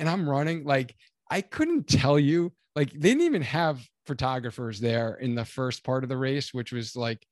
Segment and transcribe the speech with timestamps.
[0.00, 0.64] and I'm running.
[0.64, 0.96] Like
[1.30, 6.02] I couldn't tell you, like they didn't even have photographers there in the first part
[6.02, 7.24] of the race, which was like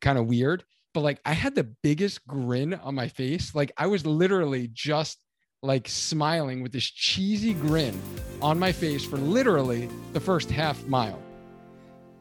[0.00, 0.64] kind of weird.
[0.92, 3.54] But like I had the biggest grin on my face.
[3.54, 5.18] Like I was literally just
[5.62, 8.00] like smiling with this cheesy grin
[8.40, 11.20] on my face for literally the first half mile.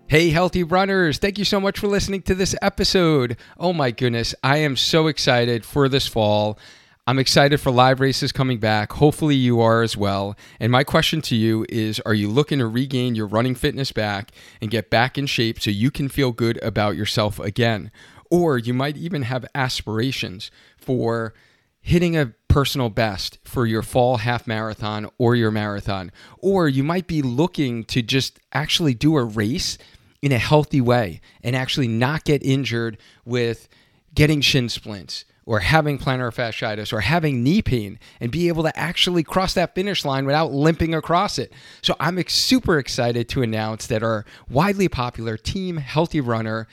[0.08, 1.18] Hey, healthy runners.
[1.18, 3.38] Thank you so much for listening to this episode.
[3.58, 4.34] Oh my goodness.
[4.44, 6.58] I am so excited for this fall.
[7.06, 8.94] I'm excited for live races coming back.
[8.94, 10.38] Hopefully, you are as well.
[10.58, 14.32] And my question to you is Are you looking to regain your running fitness back
[14.62, 17.92] and get back in shape so you can feel good about yourself again?
[18.32, 21.34] Or you might even have aspirations for
[21.82, 26.10] hitting a personal best for your fall half marathon or your marathon.
[26.38, 29.78] Or you might be looking to just actually do a race
[30.22, 33.68] in a healthy way and actually not get injured with
[34.16, 38.78] getting shin splints or having plantar fasciitis or having knee pain and be able to
[38.78, 41.52] actually cross that finish line without limping across it.
[41.82, 46.68] So I'm super excited to announce that our widely popular Team Healthy Runner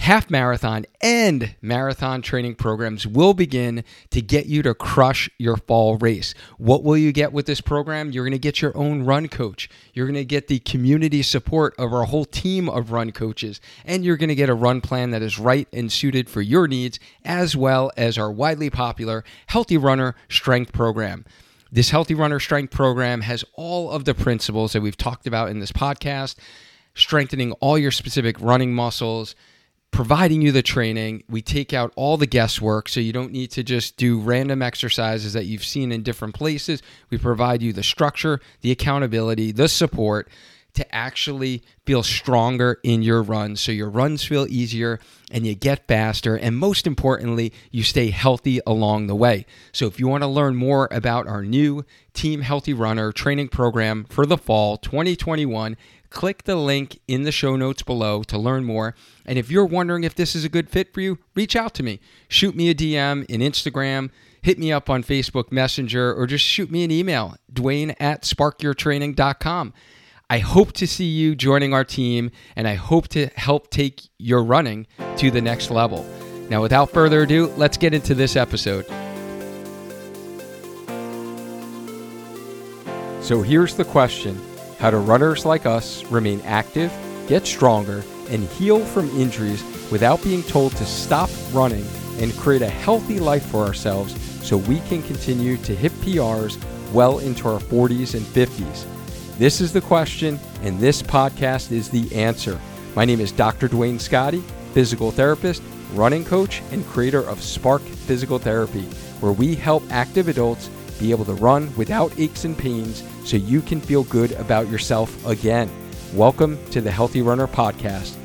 [0.00, 5.98] half marathon and marathon training programs will begin to get you to crush your fall
[5.98, 6.32] race.
[6.56, 8.10] What will you get with this program?
[8.10, 9.68] You're going to get your own run coach.
[9.92, 14.02] You're going to get the community support of our whole team of run coaches, and
[14.02, 16.98] you're going to get a run plan that is right and suited for your needs,
[17.22, 21.26] as well as our widely popular Healthy Runner Strength Program.
[21.70, 25.60] This Healthy Runner Strength Program has all of the principles that we've talked about in
[25.60, 26.36] this podcast,
[26.94, 29.34] strengthening all your specific running muscles
[29.90, 31.24] providing you the training.
[31.28, 35.32] We take out all the guesswork so you don't need to just do random exercises
[35.32, 36.82] that you've seen in different places.
[37.10, 40.28] We provide you the structure, the accountability, the support
[40.74, 45.86] to actually feel stronger in your runs so your runs feel easier and you get
[45.88, 50.28] faster and most importantly you stay healthy along the way so if you want to
[50.28, 55.76] learn more about our new team healthy runner training program for the fall 2021
[56.10, 58.94] click the link in the show notes below to learn more.
[59.24, 61.82] And if you're wondering if this is a good fit for you, reach out to
[61.82, 62.00] me.
[62.28, 64.10] Shoot me a DM in Instagram,
[64.42, 69.72] hit me up on Facebook Messenger, or just shoot me an email, Duane at sparkyourtraining.com.
[70.28, 74.44] I hope to see you joining our team, and I hope to help take your
[74.44, 76.04] running to the next level.
[76.48, 78.86] Now, without further ado, let's get into this episode.
[83.22, 84.40] So, here's the question
[84.80, 86.90] how do runners like us remain active,
[87.28, 91.86] get stronger, and heal from injuries without being told to stop running
[92.18, 96.58] and create a healthy life for ourselves so we can continue to hit PRs
[96.94, 98.86] well into our 40s and 50s?
[99.36, 102.58] This is the question, and this podcast is the answer.
[102.96, 103.68] My name is Dr.
[103.68, 104.42] Duane Scotti,
[104.72, 108.84] physical therapist, running coach, and creator of Spark Physical Therapy,
[109.20, 110.70] where we help active adults
[111.00, 115.26] be able to run without aches and pains so you can feel good about yourself
[115.26, 115.70] again.
[116.14, 118.16] Welcome to the Healthy Runner Podcast.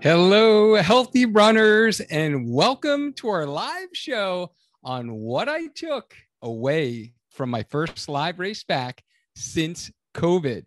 [0.00, 4.50] Hello, healthy runners, and welcome to our live show
[4.84, 9.02] on what I took away from my first live race back
[9.36, 10.64] since COVID.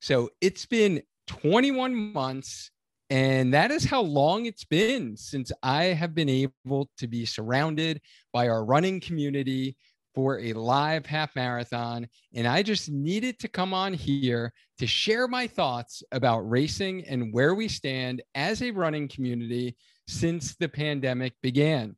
[0.00, 2.70] So it's been 21 months
[3.14, 8.00] and that is how long it's been since I have been able to be surrounded
[8.32, 9.76] by our running community
[10.16, 12.08] for a live half marathon.
[12.34, 17.32] And I just needed to come on here to share my thoughts about racing and
[17.32, 19.76] where we stand as a running community
[20.08, 21.94] since the pandemic began.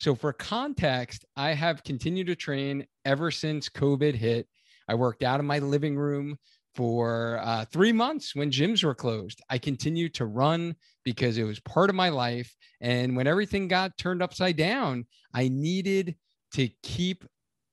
[0.00, 4.46] So, for context, I have continued to train ever since COVID hit.
[4.86, 6.36] I worked out of my living room
[6.78, 9.42] for uh, three months when gyms were closed.
[9.50, 12.54] I continued to run because it was part of my life.
[12.80, 16.14] And when everything got turned upside down, I needed
[16.54, 17.24] to keep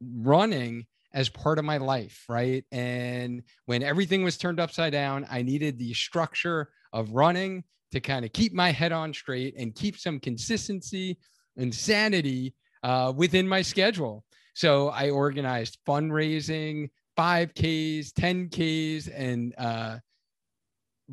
[0.02, 2.66] running as part of my life, right?
[2.72, 8.26] And when everything was turned upside down, I needed the structure of running to kind
[8.26, 11.20] of keep my head on straight and keep some consistency
[11.58, 14.26] and sanity uh, within my schedule.
[14.56, 19.98] So I organized fundraising, 5Ks, 10Ks, and uh,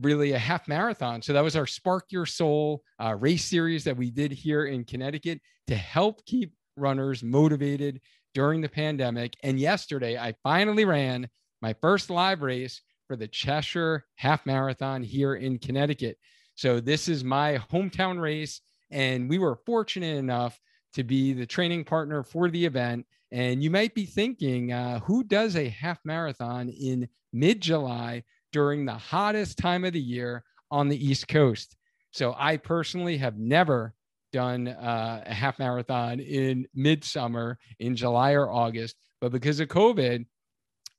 [0.01, 1.23] really a half marathon.
[1.23, 4.85] So that was our Spark Your Soul uh, race series that we did here in
[4.85, 8.01] Connecticut to help keep runners motivated
[8.35, 9.37] during the pandemic.
[9.43, 11.29] And yesterday, I finally ran
[11.61, 16.19] my first live race for the Cheshire Half Marathon here in Connecticut.
[16.55, 18.61] So this is my hometown race.
[18.91, 20.59] And we were fortunate enough
[20.95, 23.07] to be the training partner for the event.
[23.33, 28.85] And you might be thinking, uh, who does a half marathon in mid July during
[28.85, 31.75] the hottest time of the year on the East Coast?
[32.11, 33.95] So I personally have never
[34.35, 38.97] done uh, a half marathon in midsummer in July or August.
[39.23, 40.27] But because of COVID,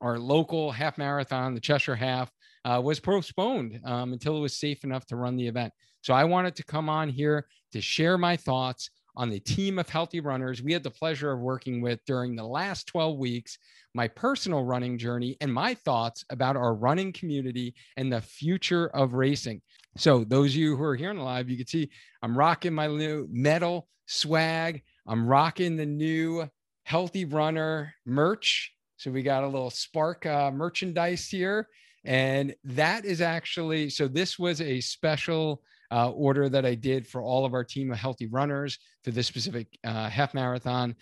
[0.02, 2.32] our local half marathon, the Cheshire Half,
[2.66, 5.72] uh, was postponed um, until it was safe enough to run the event.
[6.02, 9.90] So I wanted to come on here to share my thoughts on the team of
[9.90, 13.58] healthy runners we had the pleasure of working with during the last 12 weeks,
[13.94, 19.14] my personal running journey, and my thoughts about our running community and the future of
[19.14, 19.62] racing.
[19.98, 21.90] So, those of you who are here in the live, you can see
[22.22, 24.82] I'm rocking my new metal swag.
[25.08, 26.50] I'm rocking the new
[26.84, 28.74] Healthy Runner merch.
[28.98, 31.68] So, we got a little Spark uh, merchandise here.
[32.06, 35.62] And that is actually so, this was a special
[35.94, 39.28] uh, order that I did for all of our team of healthy runners for this
[39.28, 40.96] specific uh, half marathon.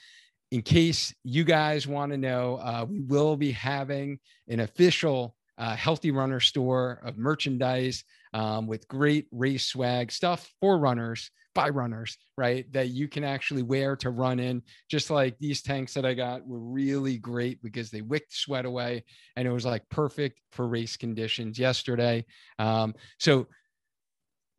[0.52, 5.76] In case you guys want to know, uh, we will be having an official uh,
[5.76, 8.04] healthy runner store of merchandise
[8.34, 12.72] um, with great race swag stuff for runners by runners, right?
[12.74, 14.62] That you can actually wear to run in.
[14.90, 19.04] Just like these tanks that I got were really great because they wicked sweat away
[19.36, 22.26] and it was like perfect for race conditions yesterday.
[22.60, 23.48] Um, so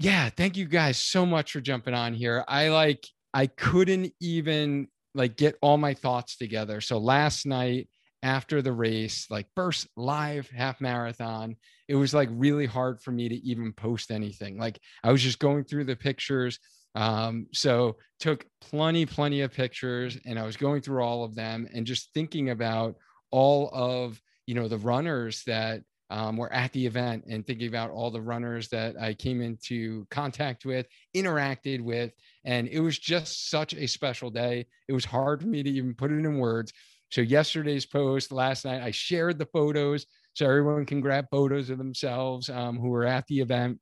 [0.03, 2.45] yeah, thank you guys so much for jumping on here.
[2.49, 6.81] I like, I couldn't even like get all my thoughts together.
[6.81, 7.89] So last night
[8.25, 11.55] after the race, like first live half marathon,
[11.87, 14.59] it was like really hard for me to even post anything.
[14.59, 16.59] Like I was just going through the pictures.
[16.97, 21.69] Um, so took plenty, plenty of pictures and I was going through all of them
[21.73, 22.97] and just thinking about
[23.31, 25.83] all of, you know, the runners that
[26.13, 30.07] um, were at the event and thinking about all the runners that I came into
[30.11, 30.87] contact with,
[31.17, 32.13] interacted with.
[32.45, 34.67] And it was just such a special day.
[34.89, 36.73] It was hard for me to even put it in words.
[37.11, 41.79] So, yesterday's post last night, I shared the photos so everyone can grab photos of
[41.79, 43.81] themselves um, who were at the event.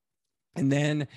[0.55, 1.09] And then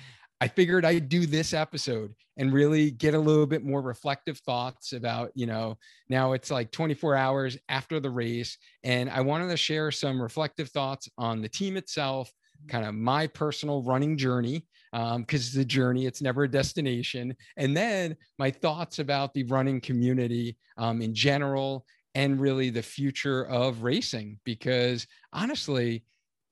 [0.44, 4.92] I figured I'd do this episode and really get a little bit more reflective thoughts
[4.92, 5.78] about, you know,
[6.10, 8.58] now it's like 24 hours after the race.
[8.82, 12.30] And I wanted to share some reflective thoughts on the team itself,
[12.68, 17.34] kind of my personal running journey, because um, a journey, it's never a destination.
[17.56, 23.46] And then my thoughts about the running community um, in general and really the future
[23.46, 24.38] of racing.
[24.44, 26.04] Because honestly,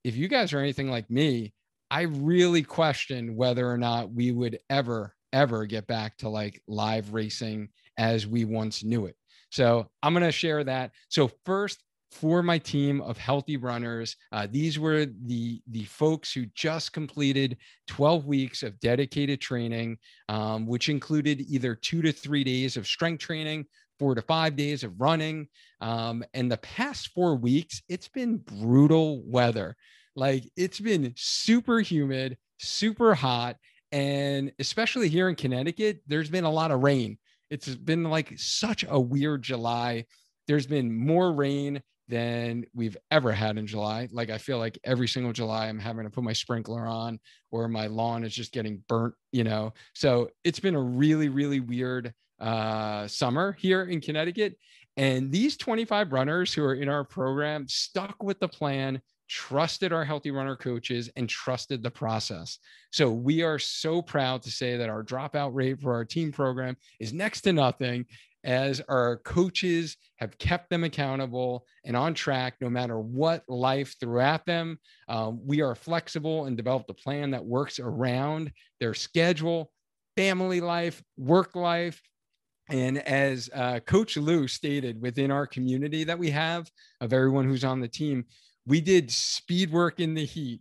[0.03, 1.53] if you guys are anything like me,
[1.93, 7.13] I really question whether or not we would ever, ever get back to like live
[7.13, 7.69] racing
[7.99, 9.15] as we once knew it.
[9.51, 10.93] So I'm going to share that.
[11.11, 14.17] So, first, for my team of healthy runners.
[14.33, 17.57] Uh, these were the the folks who just completed
[17.89, 19.97] 12 weeks of dedicated training,
[20.29, 23.65] um, which included either two to three days of strength training,
[23.99, 25.49] four to five days of running.
[25.81, 29.75] Um, and the past four weeks, it's been brutal weather.
[30.15, 33.57] Like it's been super humid, super hot.
[33.91, 37.19] And especially here in Connecticut, there's been a lot of rain.
[37.51, 40.07] It's been like such a weird July.
[40.47, 44.09] There's been more rain than we've ever had in July.
[44.11, 47.21] Like I feel like every single July I'm having to put my sprinkler on
[47.51, 49.73] or my lawn is just getting burnt, you know.
[49.95, 54.57] So it's been a really, really weird uh, summer here in Connecticut.
[54.97, 59.01] And these 25 runners who are in our program stuck with the plan,
[59.33, 62.59] trusted our healthy runner coaches and trusted the process.
[62.91, 66.77] So we are so proud to say that our dropout rate for our team program
[67.01, 68.05] is next to nothing
[68.45, 74.21] as our coaches have kept them accountable and on track no matter what life threw
[74.21, 74.79] at them.
[75.09, 79.73] Um, we are flexible and developed a plan that works around their schedule,
[80.15, 82.03] family life, work life.
[82.69, 86.71] And as uh, Coach Lou stated within our community that we have
[87.01, 88.27] of everyone who's on the team,
[88.67, 90.61] we did speed work in the heat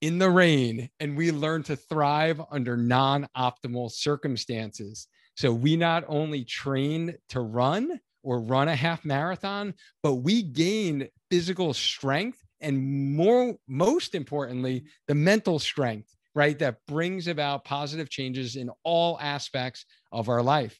[0.00, 5.08] in the rain and we learned to thrive under non-optimal circumstances.
[5.36, 11.08] So we not only trained to run or run a half marathon but we gained
[11.30, 18.56] physical strength and more most importantly the mental strength right that brings about positive changes
[18.56, 20.78] in all aspects of our life.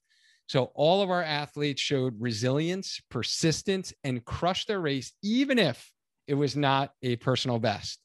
[0.48, 5.90] So all of our athletes showed resilience persistence and crushed their race even if
[6.26, 7.98] it was not a personal best,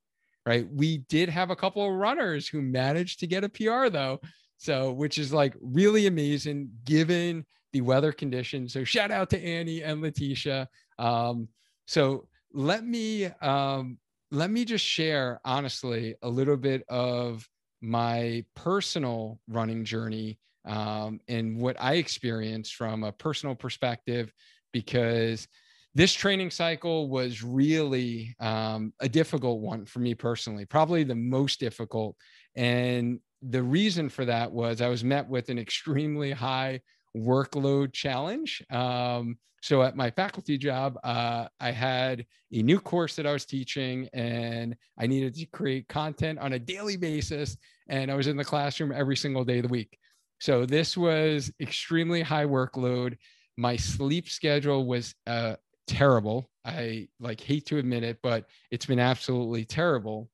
[0.46, 0.68] right?
[0.72, 4.20] We did have a couple of runners who managed to get a PR though.
[4.58, 8.74] So, which is like really amazing given the weather conditions.
[8.74, 10.70] So, shout out to Annie and Letitia.
[11.00, 11.48] Um,
[11.88, 13.98] so, let me um,
[14.30, 17.48] let me just share honestly a little bit of
[17.82, 24.32] my personal running journey um, and what I experienced from a personal perspective
[24.72, 25.48] because
[25.93, 31.60] this training cycle was really um, a difficult one for me personally, probably the most
[31.60, 32.15] difficult.
[32.55, 36.81] And the reason for that was I was met with an extremely high
[37.15, 38.63] workload challenge.
[38.69, 43.45] Um, so at my faculty job, uh, I had a new course that I was
[43.45, 47.57] teaching, and I needed to create content on a daily basis.
[47.88, 49.98] And I was in the classroom every single day of the week.
[50.39, 53.17] So this was extremely high workload.
[53.57, 55.55] My sleep schedule was uh,
[55.88, 56.50] terrible.
[56.66, 60.30] I like hate to admit it, but it's been absolutely terrible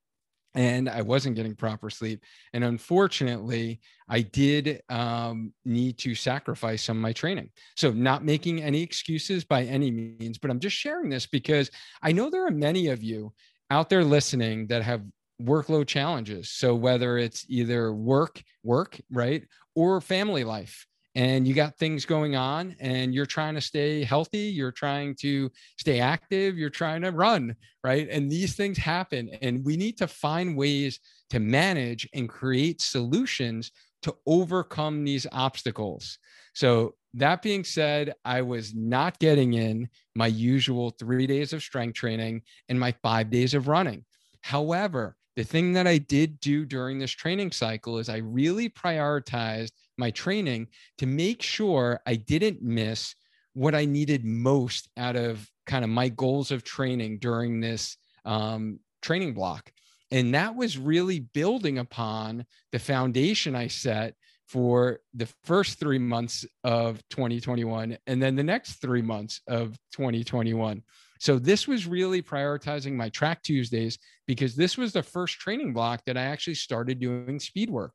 [0.57, 2.23] and I wasn't getting proper sleep.
[2.53, 7.51] And unfortunately, I did um, need to sacrifice some of my training.
[7.75, 11.69] So, not making any excuses by any means, but I'm just sharing this because
[12.01, 13.33] I know there are many of you
[13.69, 15.03] out there listening that have
[15.39, 16.49] workload challenges.
[16.49, 19.43] So, whether it's either work, work, right,
[19.75, 24.37] or family life and you got things going on and you're trying to stay healthy,
[24.37, 28.07] you're trying to stay active, you're trying to run, right?
[28.11, 29.31] And these things happen.
[29.41, 30.99] And we need to find ways
[31.31, 33.71] to manage and create solutions
[34.03, 36.19] to overcome these obstacles.
[36.53, 41.95] So, that being said, I was not getting in my usual three days of strength
[41.95, 44.05] training and my five days of running.
[44.41, 49.71] However, the thing that I did do during this training cycle is I really prioritized
[49.97, 50.67] my training
[50.99, 53.15] to make sure I didn't miss
[53.53, 58.79] what I needed most out of kind of my goals of training during this um,
[59.01, 59.71] training block.
[60.11, 64.15] And that was really building upon the foundation I set
[64.47, 70.81] for the first three months of 2021 and then the next three months of 2021.
[71.19, 76.01] So this was really prioritizing my track Tuesdays because this was the first training block
[76.05, 77.93] that I actually started doing speed work.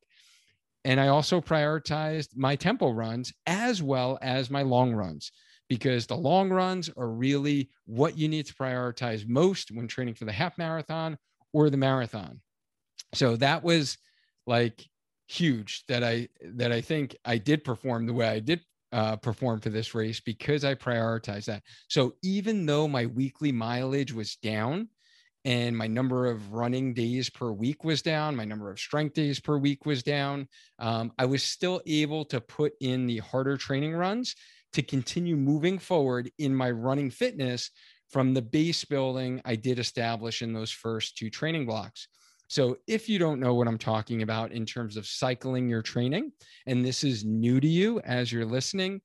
[0.85, 5.31] And I also prioritized my tempo runs as well as my long runs
[5.69, 10.25] because the long runs are really what you need to prioritize most when training for
[10.25, 11.17] the half marathon
[11.53, 12.41] or the marathon.
[13.15, 13.97] So that was
[14.47, 14.85] like
[15.29, 18.61] huge that I that I think I did perform the way I did
[18.93, 21.62] uh, perform for this race because I prioritized that.
[21.89, 24.89] So even though my weekly mileage was down,
[25.45, 29.41] and my number of running days per week was down my number of strength days
[29.41, 33.95] per week was down um, i was still able to put in the harder training
[33.95, 34.35] runs
[34.73, 37.71] to continue moving forward in my running fitness
[38.11, 42.09] from the base building i did establish in those first two training blocks.
[42.49, 46.33] So if you don't know what i'm talking about in terms of cycling your training
[46.67, 49.01] and this is new to you as you're listening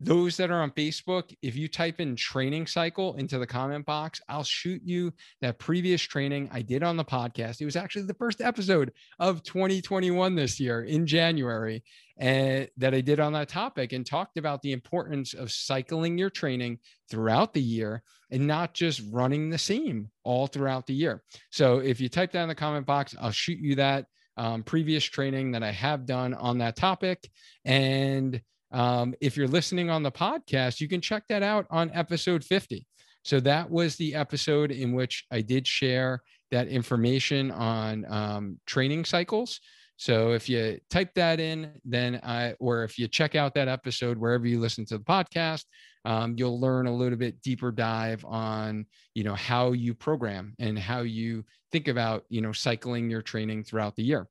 [0.00, 4.20] those that are on Facebook, if you type in training cycle into the comment box,
[4.28, 7.60] I'll shoot you that previous training I did on the podcast.
[7.60, 11.84] It was actually the first episode of 2021 this year in January
[12.16, 16.30] and that I did on that topic and talked about the importance of cycling your
[16.30, 16.78] training
[17.10, 21.22] throughout the year and not just running the same all throughout the year.
[21.50, 25.04] So if you type that in the comment box, I'll shoot you that um, previous
[25.04, 27.28] training that I have done on that topic.
[27.64, 28.40] And
[28.72, 32.86] um, if you're listening on the podcast, you can check that out on episode 50.
[33.24, 39.04] So that was the episode in which I did share that information on um, training
[39.04, 39.60] cycles.
[39.96, 44.16] So if you type that in, then I, or if you check out that episode
[44.16, 45.64] wherever you listen to the podcast,
[46.06, 50.78] um, you'll learn a little bit deeper dive on, you know, how you program and
[50.78, 54.26] how you think about, you know, cycling your training throughout the year.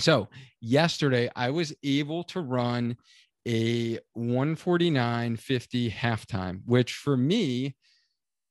[0.00, 0.28] So
[0.60, 2.96] yesterday I was able to run
[3.46, 7.74] a 149.50 halftime, which for me,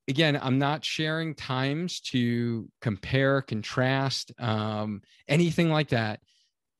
[0.08, 6.19] again, I'm not sharing times to compare, contrast, um, anything like that.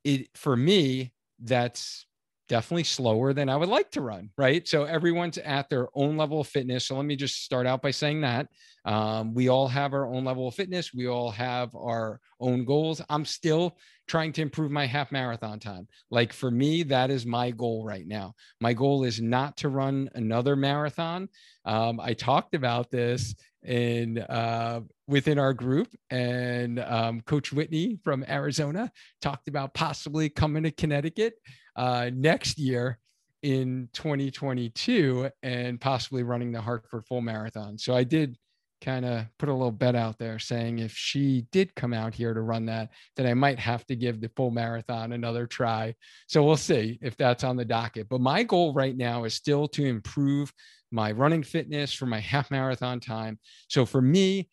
[0.03, 2.05] It for me, that's
[2.49, 4.67] definitely slower than I would like to run, right?
[4.67, 6.87] So everyone's at their own level of fitness.
[6.87, 8.47] So let me just start out by saying that
[8.83, 10.93] um, we all have our own level of fitness.
[10.93, 13.01] We all have our own goals.
[13.09, 13.77] I'm still
[14.07, 15.87] trying to improve my half marathon time.
[16.09, 18.33] Like for me, that is my goal right now.
[18.59, 21.29] My goal is not to run another marathon.
[21.65, 28.23] Um, I talked about this in uh, within our group, and um, Coach Whitney from
[28.27, 28.91] Arizona
[29.21, 31.33] talked about possibly coming to Connecticut
[31.75, 32.99] uh, next year
[33.41, 37.77] in 2022 and possibly running the Hartford Full Marathon.
[37.77, 38.38] So I did
[38.81, 42.33] kind of put a little bet out there saying if she did come out here
[42.33, 45.95] to run that, then I might have to give the full marathon another try.
[46.27, 48.07] So we'll see if that's on the docket.
[48.09, 50.53] But my goal right now is still to improve
[50.91, 53.39] my running fitness for my half marathon time.
[53.67, 54.49] So for me,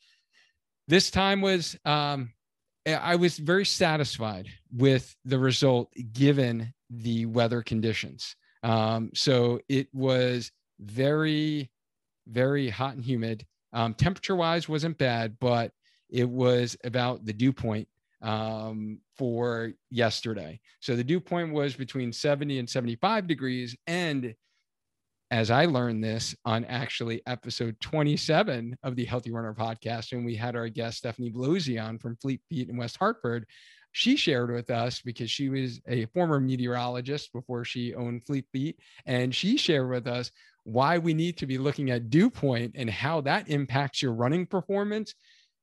[0.88, 2.32] this time was, um,
[2.87, 8.37] I was very satisfied with the result given the weather conditions.
[8.62, 10.50] Um, so it was
[10.81, 11.71] very,
[12.26, 13.47] very hot and humid.
[13.73, 15.73] Um, temperature wise wasn't bad, but
[16.09, 17.88] it was about the dew point
[18.23, 20.61] um, for yesterday.
[20.81, 23.76] So the dew point was between 70 and 75 degrees.
[23.87, 24.35] And
[25.31, 30.37] as I learned this on actually episode 27 of the Healthy Runner podcast, and we
[30.37, 33.45] had our guest Stephanie Blozy on from Fleet Feet in West Hartford,
[33.96, 38.78] she shared with us because she was a former meteorologist before she owned Fleet Feet,
[39.06, 40.30] and she shared with us
[40.64, 44.44] why we need to be looking at dew point and how that impacts your running
[44.44, 45.14] performance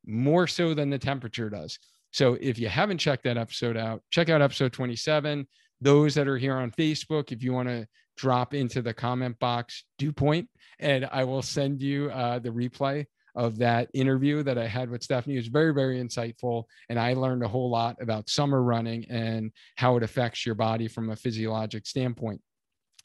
[0.04, 1.78] more so than the temperature does.
[2.10, 5.48] So if you haven't checked that episode out, check out episode 27.
[5.80, 7.86] Those that are here on Facebook, if you want to
[8.18, 10.50] drop into the comment box dew point,
[10.80, 15.04] and I will send you uh, the replay of that interview that I had with
[15.04, 15.36] Stephanie.
[15.36, 16.66] It was very, very insightful.
[16.90, 20.88] And I learned a whole lot about summer running and how it affects your body
[20.88, 22.42] from a physiologic standpoint.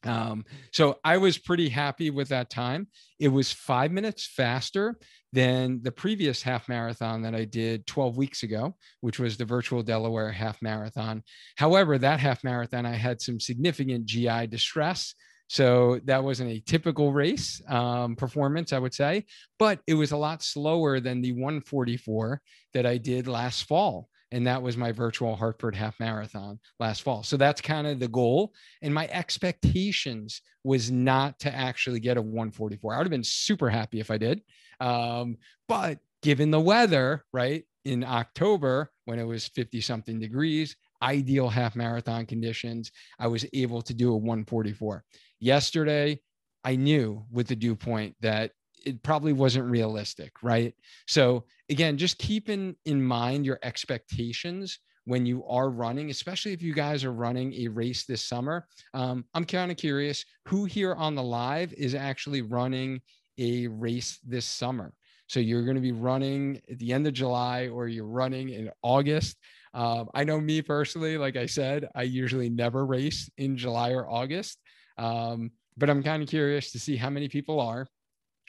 [0.05, 2.87] Um, so I was pretty happy with that time.
[3.19, 4.97] It was five minutes faster
[5.33, 9.83] than the previous half marathon that I did 12 weeks ago, which was the virtual
[9.83, 11.23] Delaware half marathon.
[11.57, 15.15] However, that half marathon, I had some significant GI distress.
[15.49, 19.25] So that wasn't a typical race um, performance, I would say,
[19.59, 22.41] but it was a lot slower than the 144
[22.75, 24.09] that I did last fall.
[24.31, 27.23] And that was my virtual Hartford half marathon last fall.
[27.23, 28.53] So that's kind of the goal.
[28.83, 32.93] And my expectations was not to actually get a 144.
[32.93, 34.43] I would have been super happy if I did.
[34.81, 41.49] Um, but given the weather, right, in October when it was 50 something degrees, ideal
[41.49, 45.05] half marathon conditions, I was able to do a 144.
[45.41, 46.21] Yesterday,
[46.65, 48.53] I knew with the dew point that
[48.85, 50.75] it probably wasn't realistic, right?
[51.07, 56.75] So again, just keeping in mind your expectations when you are running, especially if you
[56.75, 58.67] guys are running a race this summer.
[58.93, 63.01] Um, I'm kind of curious who here on the live is actually running
[63.39, 64.93] a race this summer.
[65.27, 68.71] So you're going to be running at the end of July or you're running in
[68.83, 69.37] August.
[69.75, 74.09] Um, I know me personally, like I said, I usually never race in July or
[74.09, 74.59] August.
[74.97, 77.87] Um, but I'm kind of curious to see how many people are.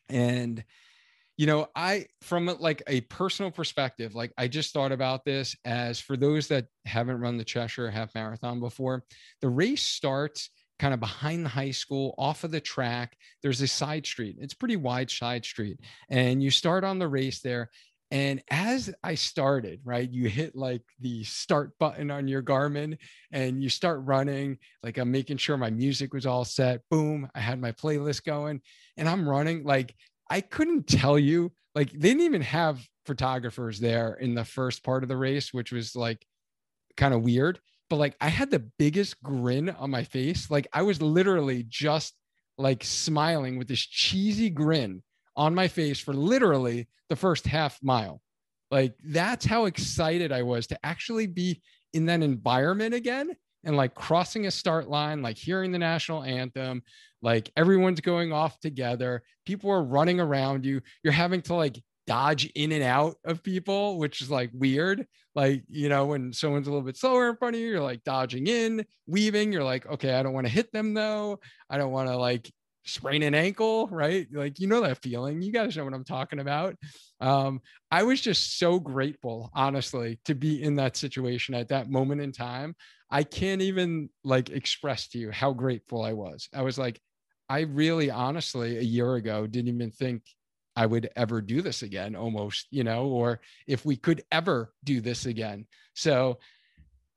[0.10, 0.64] And,
[1.38, 6.00] you know, I, from like a personal perspective, like I just thought about this as
[6.00, 9.04] for those that haven't run the Cheshire Half Marathon before,
[9.42, 13.68] the race starts kind of behind the high school off of the track there's a
[13.68, 15.78] side street it's pretty wide side street
[16.10, 17.70] and you start on the race there
[18.12, 22.98] and as I started, right, you hit like the start button on your Garmin
[23.32, 24.58] and you start running.
[24.82, 26.82] Like I'm making sure my music was all set.
[26.90, 28.62] Boom, I had my playlist going
[28.98, 29.64] and I'm running.
[29.64, 29.94] Like
[30.28, 35.04] I couldn't tell you, like they didn't even have photographers there in the first part
[35.04, 36.26] of the race, which was like
[36.98, 37.60] kind of weird.
[37.92, 40.50] But like I had the biggest grin on my face.
[40.50, 42.16] Like I was literally just
[42.58, 45.04] like smiling with this cheesy grin
[45.40, 48.22] on my face for literally the first half mile.
[48.70, 51.62] Like that's how excited I was to actually be
[51.94, 53.32] in that environment again
[53.64, 56.84] and like crossing a start line, like hearing the national anthem,
[57.22, 59.24] like everyone's going off together.
[59.46, 60.82] People are running around you.
[61.04, 65.08] You're having to like dodge in and out of people, which is like weird.
[65.36, 68.04] Like, you know, when someone's a little bit slower in front of you, you're like
[68.04, 69.54] dodging in, weaving.
[69.54, 71.40] You're like, okay, I don't want to hit them though.
[71.70, 72.52] I don't want to like
[72.90, 74.28] sprain an ankle, right?
[74.32, 75.42] Like, you know that feeling.
[75.42, 76.76] You guys know what I'm talking about.
[77.22, 82.22] Um, I was just so grateful, honestly, to be in that situation at that moment
[82.22, 82.76] in time.
[83.10, 86.48] I can't even like express to you how grateful I was.
[86.54, 87.00] I was like,
[87.50, 90.22] I really, honestly, a year ago didn't even think
[90.76, 95.02] I would ever do this again, almost, you know, or if we could ever do
[95.02, 95.66] this again.
[95.94, 96.38] So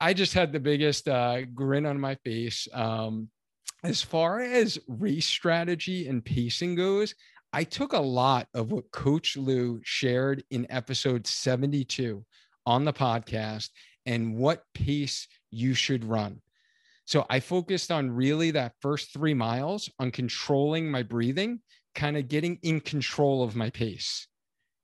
[0.00, 2.66] I just had the biggest uh, grin on my face.
[2.72, 3.28] Um,
[3.82, 7.14] as far as race strategy and pacing goes,
[7.52, 12.24] I took a lot of what Coach Lou shared in episode 72
[12.64, 13.70] on the podcast
[14.06, 16.40] and what pace you should run.
[17.04, 21.60] So I focused on really that first three miles on controlling my breathing,
[21.94, 24.28] kind of getting in control of my pace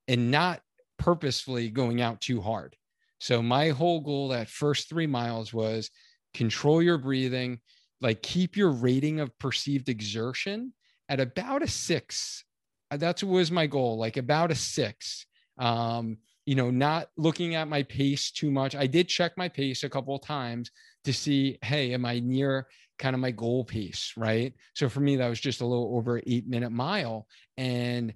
[0.08, 0.60] and not
[0.98, 2.76] purposefully going out too hard.
[3.20, 5.90] So my whole goal that first three miles was
[6.34, 7.60] control your breathing,
[8.00, 10.72] like keep your rating of perceived exertion
[11.08, 12.44] at about a six.
[12.90, 15.26] Uh, That's was my goal, like about a six.
[15.58, 18.74] Um, you know, not looking at my pace too much.
[18.74, 20.70] I did check my pace a couple of times
[21.04, 24.54] to see, hey, am I near kind of my goal pace, right?
[24.74, 27.26] So for me, that was just a little over eight minute mile.
[27.56, 28.14] And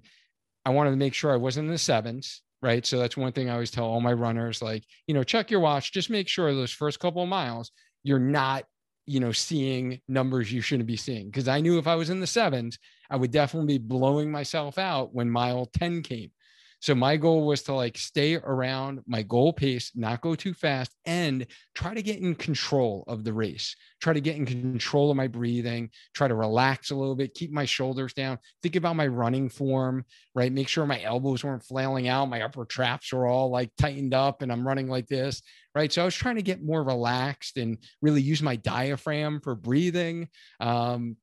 [0.65, 2.85] I wanted to make sure I wasn't in the sevens, right?
[2.85, 5.59] So that's one thing I always tell all my runners, like, you know, check your
[5.59, 7.71] watch, just make sure those first couple of miles,
[8.03, 8.65] you're not
[9.05, 11.31] you know, seeing numbers you shouldn't be seeing.
[11.31, 12.77] Cause I knew if I was in the sevens,
[13.09, 16.31] I would definitely be blowing myself out when mile 10 came.
[16.83, 20.91] So my goal was to like stay around my goal pace, not go too fast,
[21.05, 23.73] and try to get in control of the race.
[24.01, 27.53] Try to get in control of my breathing, try to relax a little bit, keep
[27.53, 30.03] my shoulders down, think about my running form,
[30.35, 30.51] right?
[30.51, 34.41] Make sure my elbows weren't flailing out, my upper traps were all like tightened up,
[34.41, 35.41] and I'm running like this,
[35.73, 35.89] right?
[35.89, 40.27] So I was trying to get more relaxed and really use my diaphragm for breathing.
[40.59, 41.15] Um,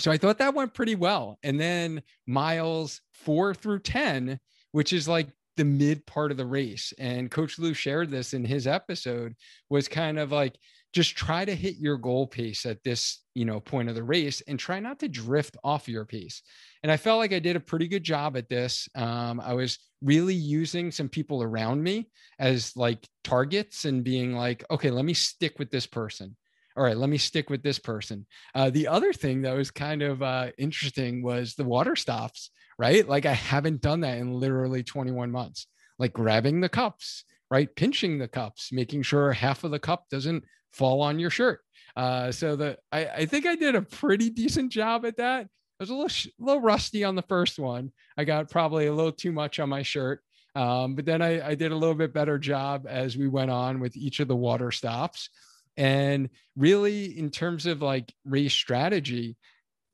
[0.00, 1.38] so I thought that went pretty well.
[1.42, 4.40] And then miles four through 10,
[4.72, 6.92] which is like the mid part of the race.
[6.98, 9.34] And Coach Lou shared this in his episode,
[9.70, 10.56] was kind of like
[10.92, 14.42] just try to hit your goal pace at this, you know, point of the race
[14.46, 16.42] and try not to drift off your pace.
[16.82, 18.88] And I felt like I did a pretty good job at this.
[18.94, 24.64] Um, I was really using some people around me as like targets and being like,
[24.70, 26.36] okay, let me stick with this person
[26.76, 28.26] all right, let me stick with this person.
[28.54, 33.06] Uh, the other thing that was kind of uh, interesting was the water stops right?
[33.06, 35.66] Like I haven't done that in literally 21 months.
[35.98, 37.74] Like grabbing the cups, right?
[37.74, 41.60] Pinching the cups, making sure half of the cup doesn't fall on your shirt.
[41.96, 45.44] Uh, so the I, I think I did a pretty decent job at that.
[45.44, 45.48] I
[45.82, 47.92] was a little little rusty on the first one.
[48.16, 50.20] I got probably a little too much on my shirt.
[50.54, 53.80] Um, but then I, I did a little bit better job as we went on
[53.80, 55.30] with each of the water stops.
[55.76, 59.36] And really, in terms of like race strategy,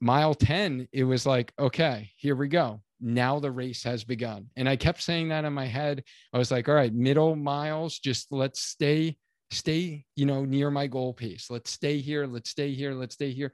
[0.01, 2.81] mile 10, it was like, okay, here we go.
[3.01, 4.51] Now the race has begun.
[4.57, 6.03] And I kept saying that in my head.
[6.33, 9.17] I was like, all right, middle miles, just let's stay,
[9.51, 11.47] stay, you know, near my goal pace.
[11.49, 12.27] Let's stay here.
[12.27, 12.95] Let's stay here.
[12.95, 13.53] Let's stay here.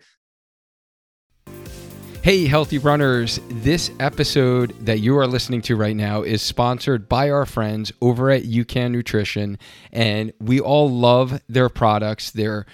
[2.23, 3.39] Hey, healthy runners.
[3.51, 8.31] This episode that you are listening to right now is sponsored by our friends over
[8.31, 9.59] at UCAN Nutrition.
[9.93, 12.31] And we all love their products.
[12.31, 12.65] They're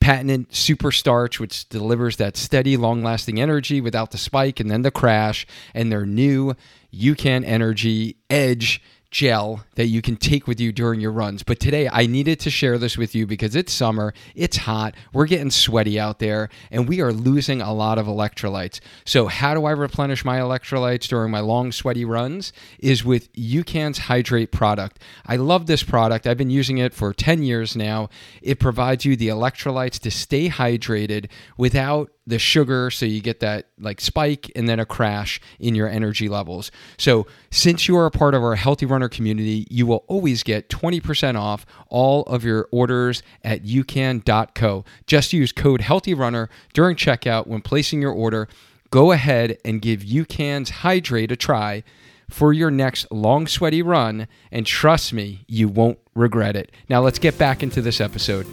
[0.00, 4.82] patented super starch, which delivers that steady, long lasting energy without the spike and then
[4.82, 6.54] the crash, and their new
[6.92, 11.42] UCAN Energy Edge gel that you can take with you during your runs.
[11.42, 15.26] But today I needed to share this with you because it's summer, it's hot, we're
[15.26, 18.80] getting sweaty out there, and we are losing a lot of electrolytes.
[19.04, 22.52] So, how do I replenish my electrolytes during my long, sweaty runs?
[22.78, 25.00] Is with UCAN's Hydrate product.
[25.26, 26.26] I love this product.
[26.26, 28.08] I've been using it for 10 years now.
[28.42, 33.68] It provides you the electrolytes to stay hydrated without the sugar so you get that
[33.80, 36.70] like spike and then a crash in your energy levels.
[36.98, 40.68] So, since you are a part of our Healthy Runner community, you will always get
[40.68, 44.84] 20% off all of your orders at ucan.co.
[45.06, 48.46] Just use code Healthy Runner during checkout when placing your order.
[48.90, 51.82] Go ahead and give UCAN's Hydrate a try
[52.28, 56.72] for your next long sweaty run and trust me, you won't regret it.
[56.88, 58.46] Now, let's get back into this episode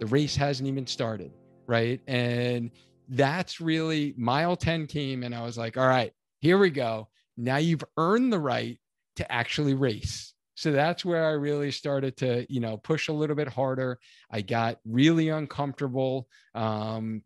[0.00, 1.30] the race hasn't even started
[1.70, 2.00] right?
[2.08, 2.72] And
[3.08, 7.08] that's really mile 10 came and i was like all right here we go.
[7.36, 8.78] Now you've earned the right
[9.16, 10.32] to actually race.
[10.54, 13.98] So that's where i really started to you know push a little bit harder.
[14.30, 16.28] I got really uncomfortable.
[16.54, 17.22] Um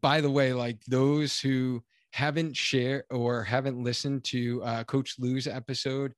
[0.00, 1.82] by the way like those who
[2.12, 6.14] haven't shared or haven't listened to uh, coach lou's episode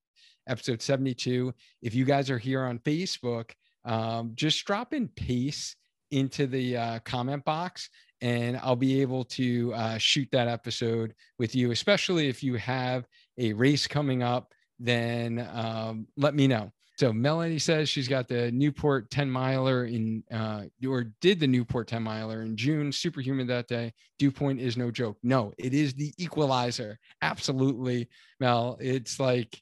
[0.49, 3.51] episode 72 if you guys are here on facebook
[3.87, 5.77] um, just drop in pace
[6.11, 7.89] into the uh, comment box
[8.21, 13.07] and I'll be able to uh, shoot that episode with you, especially if you have
[13.39, 16.73] a race coming up, then um, let me know.
[16.99, 21.89] So Melanie says she's got the Newport 10 miler in, uh, or did the Newport
[21.89, 23.93] 10 miler in June, superhuman that day.
[24.19, 25.19] Dew point is no joke.
[25.23, 26.99] No, it is the equalizer.
[27.21, 28.09] Absolutely,
[28.41, 28.79] Mel.
[28.81, 29.61] It's like,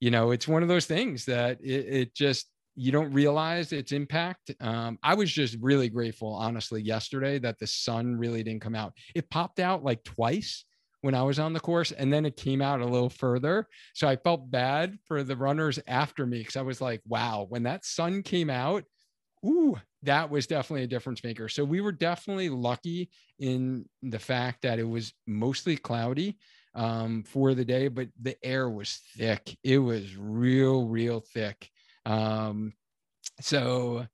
[0.00, 3.92] you know, it's one of those things that it, it just, you don't realize its
[3.92, 4.50] impact.
[4.60, 8.94] Um, I was just really grateful, honestly, yesterday that the sun really didn't come out.
[9.14, 10.64] It popped out like twice
[11.02, 13.68] when I was on the course, and then it came out a little further.
[13.92, 17.64] So I felt bad for the runners after me because I was like, wow, when
[17.64, 18.84] that sun came out,
[19.44, 21.48] ooh, that was definitely a difference maker.
[21.48, 26.38] So we were definitely lucky in the fact that it was mostly cloudy
[26.74, 29.56] um, for the day, but the air was thick.
[29.62, 31.70] It was real, real thick.
[32.06, 32.74] Um,
[33.40, 34.06] so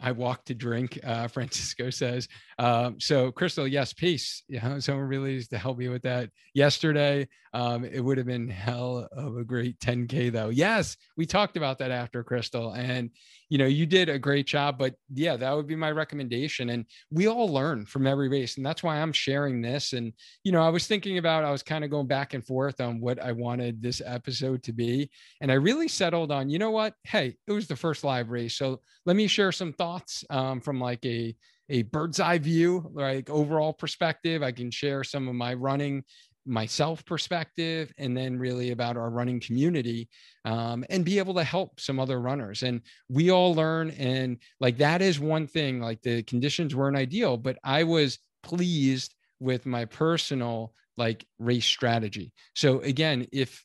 [0.00, 2.28] I walk to drink, uh, Francisco says.
[2.58, 4.42] Um, so, Crystal, yes, peace.
[4.48, 6.30] Yeah, someone really needs to help me with that.
[6.54, 10.48] Yesterday, um, it would have been hell of a great 10K, though.
[10.48, 12.72] Yes, we talked about that after, Crystal.
[12.72, 13.10] And,
[13.50, 14.78] you know, you did a great job.
[14.78, 16.70] But yeah, that would be my recommendation.
[16.70, 18.56] And we all learn from every race.
[18.56, 19.92] And that's why I'm sharing this.
[19.92, 22.80] And, you know, I was thinking about, I was kind of going back and forth
[22.80, 25.10] on what I wanted this episode to be.
[25.42, 26.94] And I really settled on, you know what?
[27.04, 28.54] Hey, it was the first live race.
[28.54, 31.36] So let me share some thoughts um, from like a,
[31.68, 34.42] a bird's eye view, like overall perspective.
[34.42, 36.02] I can share some of my running
[36.44, 40.08] myself perspective and then really about our running community
[40.44, 44.76] um, and be able to help some other runners and we all learn and like
[44.76, 49.84] that is one thing like the conditions weren't ideal but i was pleased with my
[49.84, 53.64] personal like race strategy so again if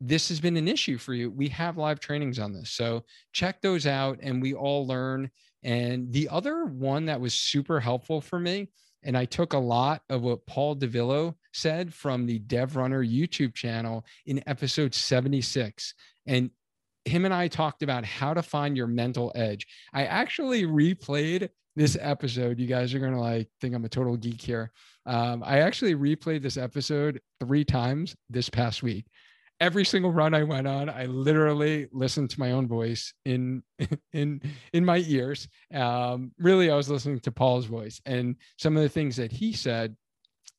[0.00, 3.60] this has been an issue for you we have live trainings on this so check
[3.62, 5.30] those out and we all learn
[5.62, 8.68] and the other one that was super helpful for me
[9.06, 13.54] and I took a lot of what Paul DeVillo said from the Dev Runner YouTube
[13.54, 15.94] channel in episode 76.
[16.26, 16.50] And
[17.04, 19.66] him and I talked about how to find your mental edge.
[19.94, 22.58] I actually replayed this episode.
[22.58, 24.72] You guys are going to like think I'm a total geek here.
[25.06, 29.06] Um, I actually replayed this episode three times this past week
[29.60, 33.62] every single run I went on, I literally listened to my own voice in
[34.12, 34.40] in
[34.72, 35.48] in my ears.
[35.72, 39.52] Um, really, I was listening to Paul's voice and some of the things that he
[39.52, 39.96] said.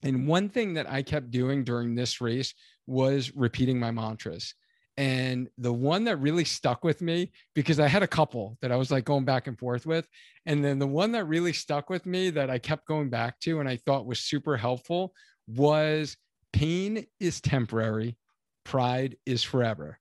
[0.04, 2.54] And one thing that I kept doing during this race
[2.86, 4.54] was repeating my mantras.
[4.96, 8.76] And the one that really stuck with me, because I had a couple that I
[8.76, 10.08] was like going back and forth with.
[10.48, 13.60] And then the one that really stuck with me that I kept going back to
[13.60, 15.14] and I thought was super helpful
[15.48, 16.18] was
[16.52, 18.18] pain is temporary,
[18.68, 19.98] pride is forever.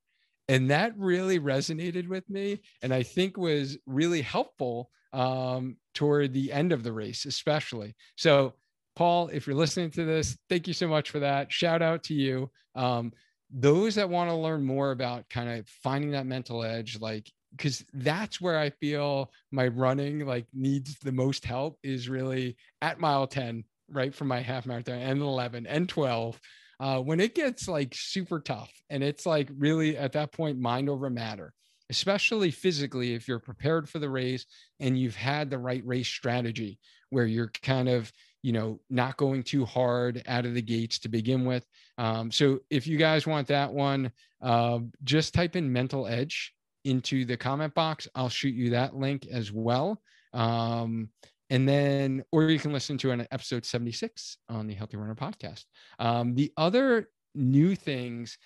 [0.49, 6.53] And that really resonated with me and I think was really helpful um, toward the
[6.53, 7.95] end of the race, especially.
[8.17, 8.55] So,
[8.97, 11.53] Paul, if you're listening to this, thank you so much for that.
[11.53, 12.51] Shout out to you.
[12.75, 13.13] Um,
[13.51, 17.85] those that want to learn more about kind of finding that mental edge, like, because
[17.93, 23.27] that's where I feel my running like needs the most help is really at mile
[23.27, 24.15] 10, right?
[24.15, 26.41] For my half marathon and 11 and 12
[26.81, 30.89] uh, when it gets like super tough and it's like really at that point mind
[30.89, 31.53] over matter
[31.91, 34.45] especially physically if you're prepared for the race
[34.81, 36.79] and you've had the right race strategy
[37.11, 38.11] where you're kind of
[38.43, 41.65] you know not going too hard out of the gates to begin with.
[41.99, 44.13] Um, so if you guys want that one
[44.43, 46.53] uh, just type in mental edge
[46.85, 48.07] into the comment box.
[48.15, 50.01] I'll shoot you that link as well.
[50.33, 51.09] Um,
[51.51, 55.65] and then or you can listen to an episode 76 on the healthy runner podcast.
[55.99, 58.39] Um, the other new things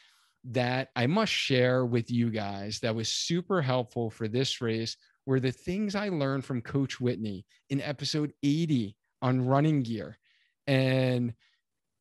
[0.42, 5.38] that i must share with you guys that was super helpful for this race were
[5.38, 10.18] the things i learned from coach whitney in episode 80 on running gear.
[10.66, 11.34] And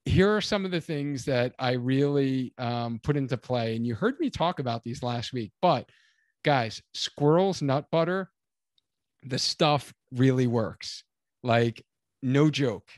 [0.06, 3.76] here are some of the things that i really um, put into play.
[3.76, 5.90] And you heard me talk about these last week but
[6.44, 8.32] guys squirrels nut butter
[9.24, 11.04] the stuff really works.
[11.44, 11.84] Like,
[12.22, 12.90] no joke.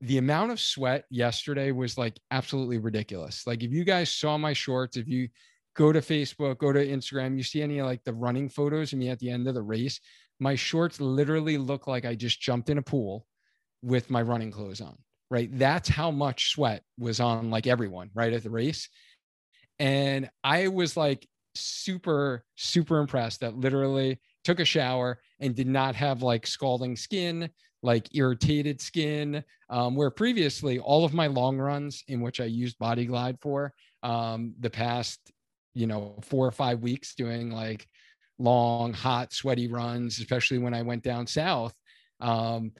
[0.00, 3.46] The amount of sweat yesterday was like absolutely ridiculous.
[3.46, 5.28] Like, if you guys saw my shorts, if you
[5.74, 9.08] go to Facebook, go to Instagram, you see any like the running photos of me
[9.08, 10.00] at the end of the race,
[10.40, 13.26] my shorts literally look like I just jumped in a pool
[13.82, 14.96] with my running clothes on,
[15.30, 15.48] right?
[15.52, 18.32] That's how much sweat was on like everyone, right?
[18.32, 18.88] At the race.
[19.78, 25.94] And I was like super, super impressed that literally took a shower and did not
[25.94, 27.50] have like scalding skin,
[27.82, 29.42] like irritated skin.
[29.70, 33.72] Um, where previously all of my long runs in which I used Body Glide for
[34.02, 35.20] um, the past,
[35.74, 37.86] you know, four or five weeks doing like
[38.38, 41.74] long, hot, sweaty runs, especially when I went down south,
[42.20, 42.72] um,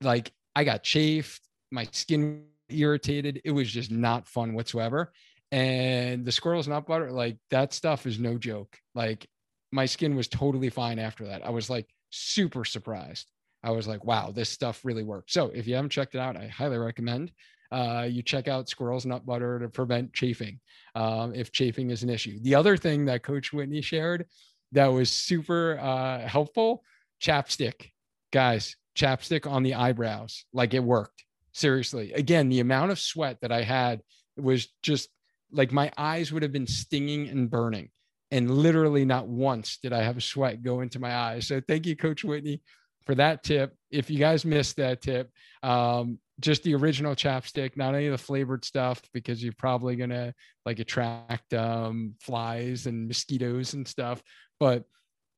[0.00, 3.40] like I got chafed, my skin irritated.
[3.44, 5.12] It was just not fun whatsoever.
[5.52, 8.76] And the squirrels nut butter, like that stuff is no joke.
[8.94, 9.26] Like
[9.72, 11.44] my skin was totally fine after that.
[11.46, 13.30] I was like super surprised.
[13.62, 15.32] I was like, wow, this stuff really works.
[15.32, 17.32] So if you haven't checked it out, I highly recommend
[17.72, 20.58] uh, you check out squirrels nut butter to prevent chafing
[20.94, 22.38] um, if chafing is an issue.
[22.42, 24.26] The other thing that Coach Whitney shared
[24.72, 26.82] that was super uh, helpful
[27.22, 27.90] chapstick.
[28.32, 31.24] Guys, chapstick on the eyebrows, like it worked.
[31.52, 32.12] Seriously.
[32.12, 34.02] Again, the amount of sweat that I had
[34.36, 35.08] was just
[35.52, 37.90] like my eyes would have been stinging and burning
[38.30, 41.46] and literally not once did I have a sweat go into my eyes.
[41.48, 42.62] So thank you, Coach Whitney,
[43.04, 43.74] for that tip.
[43.90, 45.30] If you guys missed that tip,
[45.62, 50.34] um, just the original chapstick, not any of the flavored stuff, because you're probably gonna
[50.64, 54.22] like attract um, flies and mosquitoes and stuff.
[54.58, 54.84] But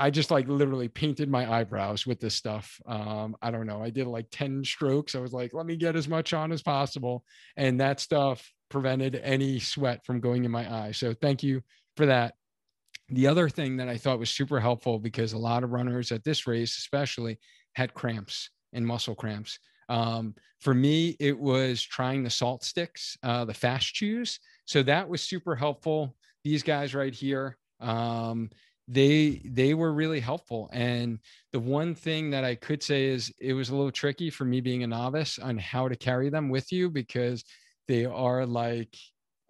[0.03, 2.81] I just like literally painted my eyebrows with this stuff.
[2.87, 3.83] Um, I don't know.
[3.83, 5.15] I did like 10 strokes.
[5.15, 7.25] I was like, let me get as much on as possible.
[7.57, 10.91] And that stuff prevented any sweat from going in my eye.
[10.91, 11.63] So thank you
[11.97, 12.35] for that.
[13.13, 16.25] The other thing that I thought was super helpful because a lot of runners at
[16.25, 17.39] this race, especially,
[17.75, 19.59] had cramps and muscle cramps.
[19.91, 24.41] Um, for me, it was trying the salt sticks, uh, the fast chews.
[24.65, 26.17] So that was super helpful.
[26.43, 28.49] These guys right here, um,
[28.89, 30.71] they they were really helpful.
[30.73, 31.19] And
[31.53, 34.61] the one thing that I could say is it was a little tricky for me
[34.63, 37.45] being a novice on how to carry them with you because
[37.89, 38.97] they are like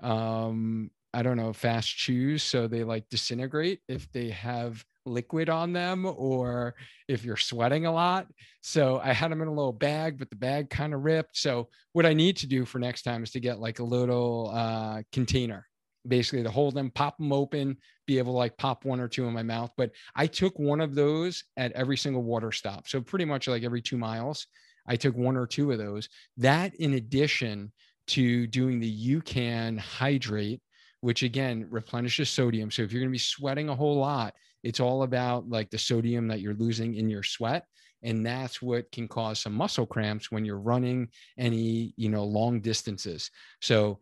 [0.01, 2.42] um I don't know, fast chews.
[2.42, 6.75] So they like disintegrate if they have liquid on them or
[7.09, 8.27] if you're sweating a lot.
[8.62, 11.37] So I had them in a little bag, but the bag kind of ripped.
[11.37, 14.51] So what I need to do for next time is to get like a little
[14.55, 15.66] uh, container,
[16.07, 19.27] basically to hold them, pop them open, be able to like pop one or two
[19.27, 19.70] in my mouth.
[19.77, 22.88] But I took one of those at every single water stop.
[22.88, 24.46] So pretty much like every two miles,
[24.87, 26.09] I took one or two of those.
[26.37, 27.72] That in addition
[28.09, 30.61] to doing the you can hydrate,
[31.02, 32.70] which again replenishes sodium.
[32.70, 35.78] So if you're going to be sweating a whole lot, it's all about like the
[35.78, 37.66] sodium that you're losing in your sweat.
[38.04, 42.60] And that's what can cause some muscle cramps when you're running any, you know, long
[42.60, 43.30] distances.
[43.60, 43.98] So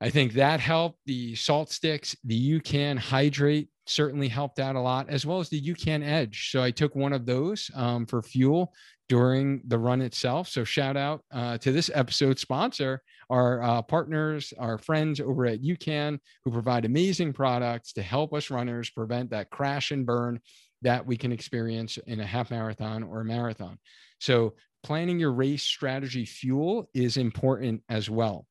[0.00, 1.00] I think that helped.
[1.06, 5.60] The salt sticks, the UCAN hydrate certainly helped out a lot, as well as the
[5.60, 6.50] UCAN edge.
[6.50, 8.74] So I took one of those um, for fuel
[9.08, 10.48] during the run itself.
[10.48, 15.62] So shout out uh, to this episode sponsor, our uh, partners, our friends over at
[15.62, 20.40] UCAN, who provide amazing products to help us runners prevent that crash and burn
[20.82, 23.78] that we can experience in a half marathon or a marathon.
[24.20, 28.46] So planning your race strategy fuel is important as well.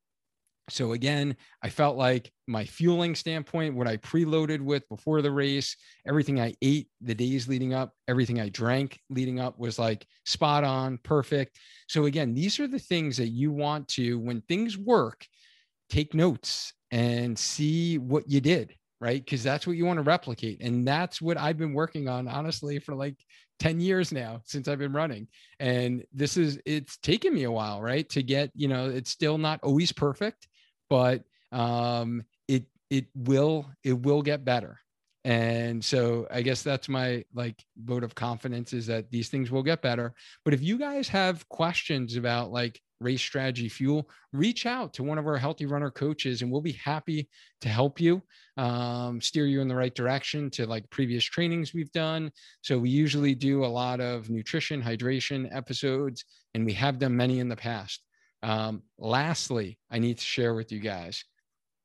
[0.69, 5.75] So again, I felt like my fueling standpoint, what I preloaded with before the race,
[6.07, 10.63] everything I ate the days leading up, everything I drank leading up was like spot
[10.63, 11.59] on, perfect.
[11.87, 15.25] So again, these are the things that you want to, when things work,
[15.89, 19.23] take notes and see what you did, right?
[19.23, 20.61] Because that's what you want to replicate.
[20.61, 23.17] And that's what I've been working on, honestly, for like
[23.59, 25.27] 10 years now since I've been running.
[25.59, 28.09] And this is, it's taken me a while, right?
[28.09, 30.47] To get, you know, it's still not always perfect
[30.89, 34.79] but um, it it will it will get better.
[35.25, 39.63] And so I guess that's my like vote of confidence is that these things will
[39.63, 40.13] get better.
[40.43, 45.17] But if you guys have questions about like race strategy fuel, reach out to one
[45.17, 47.27] of our healthy runner coaches and we'll be happy
[47.61, 48.21] to help you
[48.57, 52.31] um, steer you in the right direction to like previous trainings we've done.
[52.61, 57.39] So we usually do a lot of nutrition, hydration episodes, and we have done many
[57.39, 58.03] in the past.
[58.43, 61.23] Um, lastly, I need to share with you guys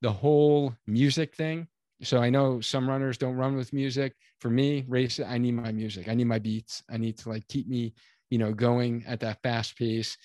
[0.03, 1.69] the whole music thing.
[2.03, 4.15] So I know some runners don't run with music.
[4.41, 6.09] For me, race, I need my music.
[6.09, 6.83] I need my beats.
[6.91, 7.95] I need to like keep me,
[8.31, 10.17] you know, going at that fast pace.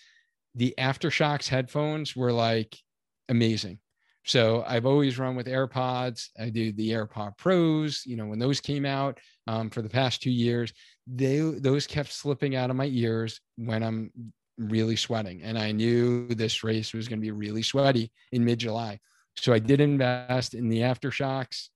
[0.56, 2.78] The AfterShokz headphones were like
[3.28, 3.80] amazing.
[4.24, 6.30] So I've always run with AirPods.
[6.40, 8.04] I do the AirPod Pros.
[8.06, 10.74] You know, when those came out um, for the past two years,
[11.06, 14.12] they those kept slipping out of my ears when I'm
[14.58, 15.42] really sweating.
[15.44, 19.00] And I knew this race was going to be really sweaty in mid July.
[19.38, 21.70] So I did invest in the AfterShokz,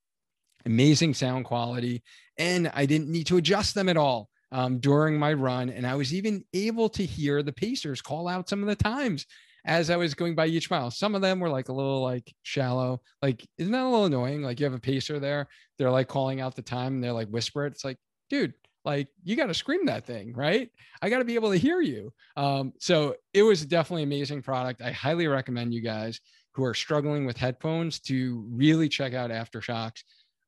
[0.66, 2.04] amazing sound quality,
[2.38, 5.70] and I didn't need to adjust them at all um, during my run.
[5.70, 9.26] And I was even able to hear the pacers call out some of the times
[9.66, 10.90] as I was going by each mile.
[10.90, 13.02] Some of them were like a little like shallow.
[13.22, 14.42] Like, isn't that a little annoying?
[14.42, 17.28] Like you have a pacer there, they're like calling out the time and they're like
[17.28, 17.74] whisper it.
[17.74, 17.98] It's like,
[18.30, 18.54] dude,
[18.90, 20.70] like you got to scream that thing right?
[21.02, 22.12] I got to be able to hear you.
[22.36, 24.82] Um, so it was definitely amazing product.
[24.82, 26.20] I highly recommend you guys
[26.54, 30.00] who are struggling with headphones to really check out AfterShokz.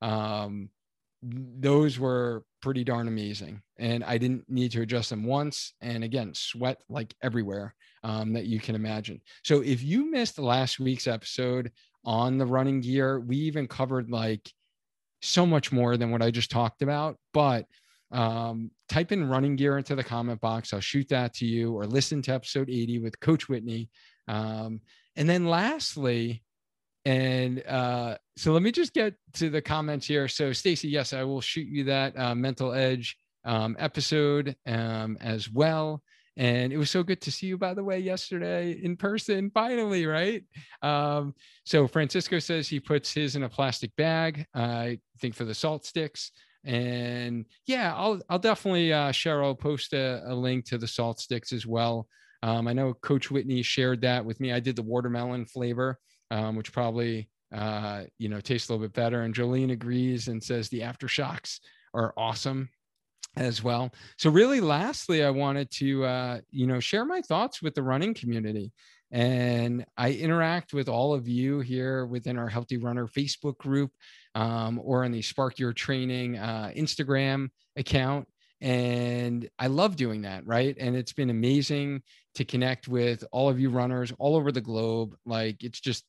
[0.02, 0.70] um,
[1.24, 6.34] those were pretty darn amazing and i didn't need to adjust them once and again
[6.34, 9.22] sweat like everywhere um, that you can imagine.
[9.44, 11.72] So if you missed last week's episode
[12.04, 14.52] on the running gear we even covered like
[15.22, 17.66] so much more than what i just talked about but
[18.12, 20.74] um, type in running gear into the comment box.
[20.74, 23.90] I'll shoot that to you or listen to episode 80 with Coach Whitney.
[24.28, 24.82] Um,
[25.16, 26.44] and then lastly,
[27.06, 30.28] and uh, so let me just get to the comments here.
[30.28, 35.50] So, Stacy, yes, I will shoot you that uh, mental edge um, episode um, as
[35.50, 36.04] well.
[36.38, 40.06] And it was so good to see you, by the way, yesterday in person, finally,
[40.06, 40.44] right?
[40.82, 41.34] Um,
[41.66, 45.86] so, Francisco says he puts his in a plastic bag, I think for the salt
[45.86, 46.32] sticks
[46.64, 51.20] and yeah i'll i'll definitely uh share i'll post a, a link to the salt
[51.20, 52.08] sticks as well.
[52.44, 54.52] Um, i know coach whitney shared that with me.
[54.52, 56.00] I did the watermelon flavor
[56.32, 59.22] um, which probably uh, you know tastes a little bit better.
[59.22, 61.60] And jolene agrees and says the AfterShokz
[61.94, 62.70] are awesome
[63.36, 63.92] as well.
[64.18, 68.16] So really lastly i wanted to uh, you know share my thoughts with the running
[68.16, 68.72] community.
[69.14, 73.92] And I interact with all of you here within our Healthy Runner Facebook group
[74.36, 78.28] um, or on the Spark Your Training uh, Instagram account.
[78.62, 80.76] And I love doing that, right?
[80.80, 82.04] And it's been amazing
[82.36, 85.16] to connect with all of you runners all over the globe.
[85.26, 86.06] Like it's just,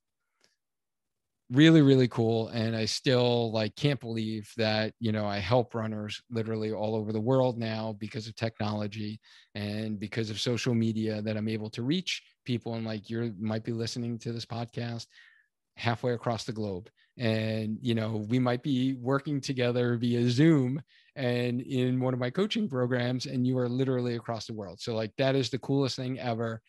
[1.53, 6.23] really really cool and i still like can't believe that you know i help runners
[6.31, 9.21] literally all over the world now because of technology
[9.55, 13.65] and because of social media that i'm able to reach people and like you might
[13.65, 15.07] be listening to this podcast
[15.77, 16.89] halfway across the globe
[17.19, 20.81] and you know we might be working together via zoom
[21.15, 24.95] and in one of my coaching programs and you are literally across the world so
[24.95, 26.61] like that is the coolest thing ever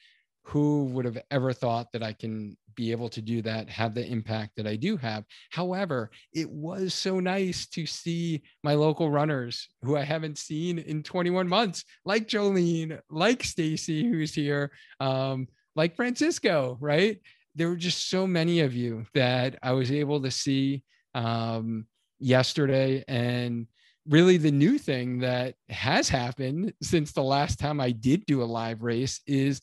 [0.43, 4.05] who would have ever thought that I can be able to do that, have the
[4.05, 5.23] impact that I do have.
[5.51, 11.03] However, it was so nice to see my local runners who I haven't seen in
[11.03, 17.19] 21 months, like Jolene, like Stacy, who's here, um, like Francisco, right?
[17.55, 20.83] There were just so many of you that I was able to see
[21.13, 21.85] um,
[22.19, 23.03] yesterday.
[23.07, 23.67] And
[24.07, 28.45] really, the new thing that has happened since the last time I did do a
[28.45, 29.61] live race is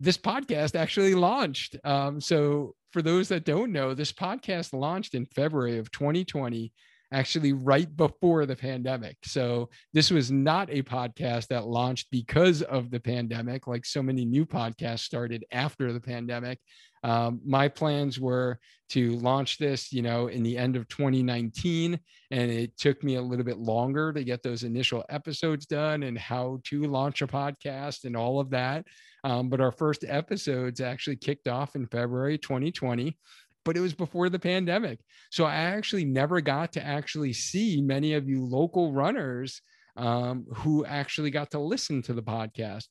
[0.00, 1.76] this podcast actually launched.
[1.84, 6.72] Um, so, for those that don't know, this podcast launched in February of 2020,
[7.12, 9.16] actually right before the pandemic.
[9.24, 14.24] So, this was not a podcast that launched because of the pandemic, like so many
[14.24, 16.58] new podcasts started after the pandemic.
[17.04, 22.00] Um, my plans were to launch this, you know, in the end of 2019,
[22.30, 26.18] and it took me a little bit longer to get those initial episodes done and
[26.18, 28.86] how to launch a podcast and all of that.
[29.22, 33.16] Um, but our first episodes actually kicked off in February 2020
[33.64, 35.00] but it was before the pandemic.
[35.30, 39.62] So I actually never got to actually see many of you local runners
[39.96, 42.84] um, who actually got to listen to the podcast.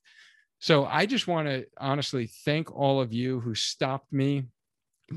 [0.63, 4.45] So I just want to honestly thank all of you who stopped me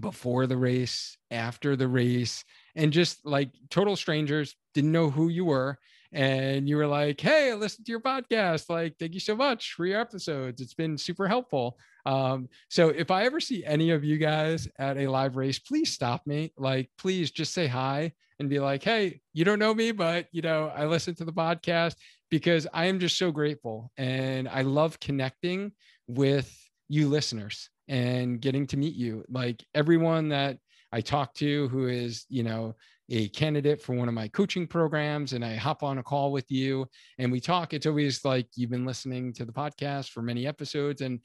[0.00, 2.44] before the race, after the race,
[2.74, 5.78] and just like total strangers, didn't know who you were.
[6.10, 8.68] And you were like, hey, I listened to your podcast.
[8.68, 10.60] Like, thank you so much for your episodes.
[10.60, 11.78] It's been super helpful.
[12.06, 15.92] Um, so if I ever see any of you guys at a live race, please
[15.92, 16.54] stop me.
[16.58, 20.42] Like, please just say hi and be like, hey, you don't know me, but you
[20.42, 21.94] know, I listened to the podcast
[22.30, 25.72] because I am just so grateful and I love connecting
[26.06, 26.52] with
[26.88, 29.24] you listeners and getting to meet you.
[29.28, 30.58] Like everyone that
[30.92, 32.74] I talk to who is, you know,
[33.08, 36.50] a candidate for one of my coaching programs and I hop on a call with
[36.50, 36.86] you
[37.18, 41.02] and we talk, it's always like you've been listening to the podcast for many episodes
[41.02, 41.20] and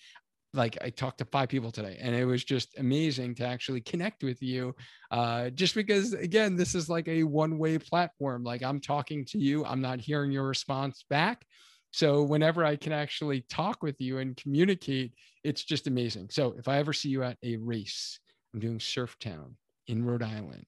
[0.54, 4.24] like I talked to five people today, and it was just amazing to actually connect
[4.24, 4.76] with you.
[5.10, 8.44] Uh, just because, again, this is like a one-way platform.
[8.44, 11.46] Like I'm talking to you, I'm not hearing your response back.
[11.92, 16.30] So whenever I can actually talk with you and communicate, it's just amazing.
[16.32, 18.20] So if I ever see you at a race,
[18.54, 19.56] I'm doing Surf Town
[19.88, 20.66] in Rhode Island,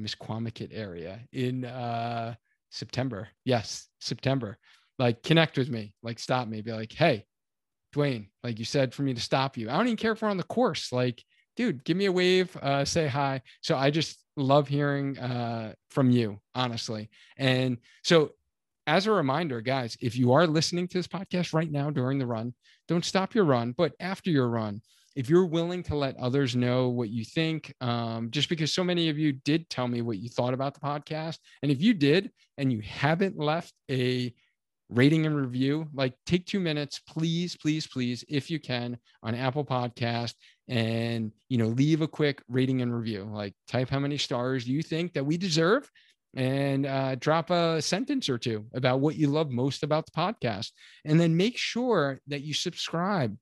[0.00, 2.34] Misquamicut area in uh,
[2.70, 3.28] September.
[3.44, 4.58] Yes, September.
[4.98, 7.24] Like connect with me, like stop me, be like, hey,
[7.92, 9.70] Duane, like you said, for me to stop you.
[9.70, 10.92] I don't even care if we're on the course.
[10.92, 11.22] Like,
[11.56, 13.42] dude, give me a wave, uh, say hi.
[13.60, 17.10] So I just love hearing uh, from you, honestly.
[17.36, 18.32] And so,
[18.86, 22.26] as a reminder, guys, if you are listening to this podcast right now during the
[22.26, 22.52] run,
[22.88, 23.72] don't stop your run.
[23.76, 24.80] But after your run,
[25.14, 29.08] if you're willing to let others know what you think, um, just because so many
[29.08, 31.38] of you did tell me what you thought about the podcast.
[31.62, 34.34] And if you did and you haven't left a
[34.94, 35.86] rating and review.
[35.94, 40.34] Like take two minutes, please, please, please, if you can, on Apple Podcast,
[40.68, 43.28] and you know, leave a quick rating and review.
[43.32, 45.90] Like type how many stars you think that we deserve,
[46.34, 50.70] and uh, drop a sentence or two about what you love most about the podcast,
[51.04, 53.36] and then make sure that you subscribe.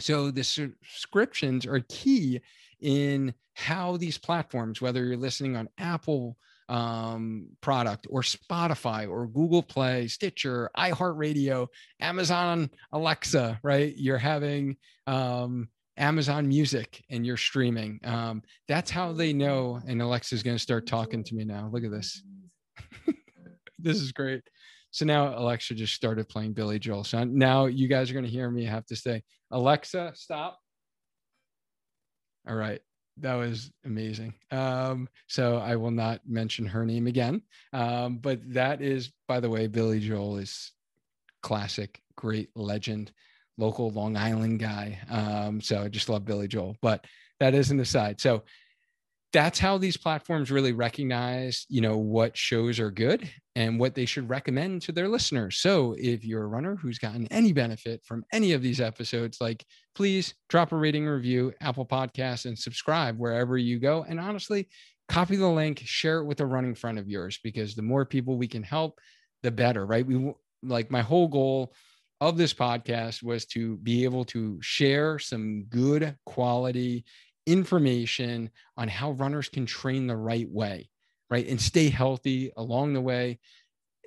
[0.00, 2.40] So the subscriptions are key
[2.80, 6.36] in how these platforms, whether you're listening on Apple
[6.68, 11.68] um, product or Spotify or Google Play, Stitcher, iHeartRadio,
[12.00, 13.94] Amazon Alexa, right?
[13.96, 18.00] You're having um, Amazon Music and you're streaming.
[18.04, 19.80] Um, that's how they know.
[19.86, 21.70] And Alexa's going to start talking to me now.
[21.72, 22.22] Look at this.
[23.78, 24.42] this is great.
[24.90, 27.04] So now Alexa just started playing Billy Joel.
[27.04, 30.58] So now you guys are going to hear me have to say, Alexa, stop.
[32.48, 32.80] All right
[33.18, 34.34] that was amazing.
[34.50, 37.42] Um, so I will not mention her name again.
[37.72, 40.72] Um, but that is, by the way, Billy Joel is
[41.42, 43.12] classic, great legend,
[43.56, 44.98] local Long Island guy.
[45.10, 46.76] Um, so I just love Billy Joel.
[46.82, 47.04] But
[47.40, 48.20] that is an aside.
[48.20, 48.44] So
[49.36, 54.06] that's how these platforms really recognize you know what shows are good and what they
[54.06, 55.58] should recommend to their listeners.
[55.58, 59.62] So if you're a runner who's gotten any benefit from any of these episodes like
[59.94, 64.06] please drop a rating review apple Podcasts, and subscribe wherever you go.
[64.08, 64.68] And honestly
[65.10, 68.38] copy the link share it with a running friend of yours because the more people
[68.38, 68.98] we can help
[69.42, 70.06] the better right?
[70.06, 70.32] We
[70.62, 71.74] like my whole goal
[72.22, 77.04] of this podcast was to be able to share some good quality
[77.46, 80.90] information on how runners can train the right way,
[81.30, 81.46] right?
[81.46, 83.38] And stay healthy along the way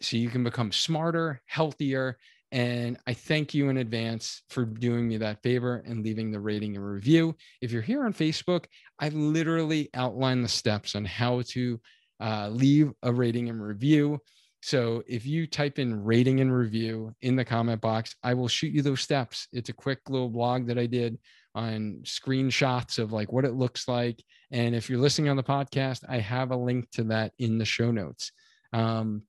[0.01, 2.17] so you can become smarter, healthier.
[2.51, 6.75] And I thank you in advance for doing me that favor and leaving the rating
[6.75, 7.35] and review.
[7.61, 8.65] If you're here on Facebook,
[8.97, 11.79] I've literally outlined the steps on how to
[12.19, 14.19] uh, leave a rating and review.
[14.61, 18.73] So if you type in rating and review in the comment box, I will shoot
[18.73, 19.47] you those steps.
[19.53, 21.17] It's a quick little blog that I did
[21.55, 24.23] on screenshots of like what it looks like.
[24.51, 27.65] And if you're listening on the podcast, I have a link to that in the
[27.65, 28.31] show notes.
[28.73, 29.23] Um,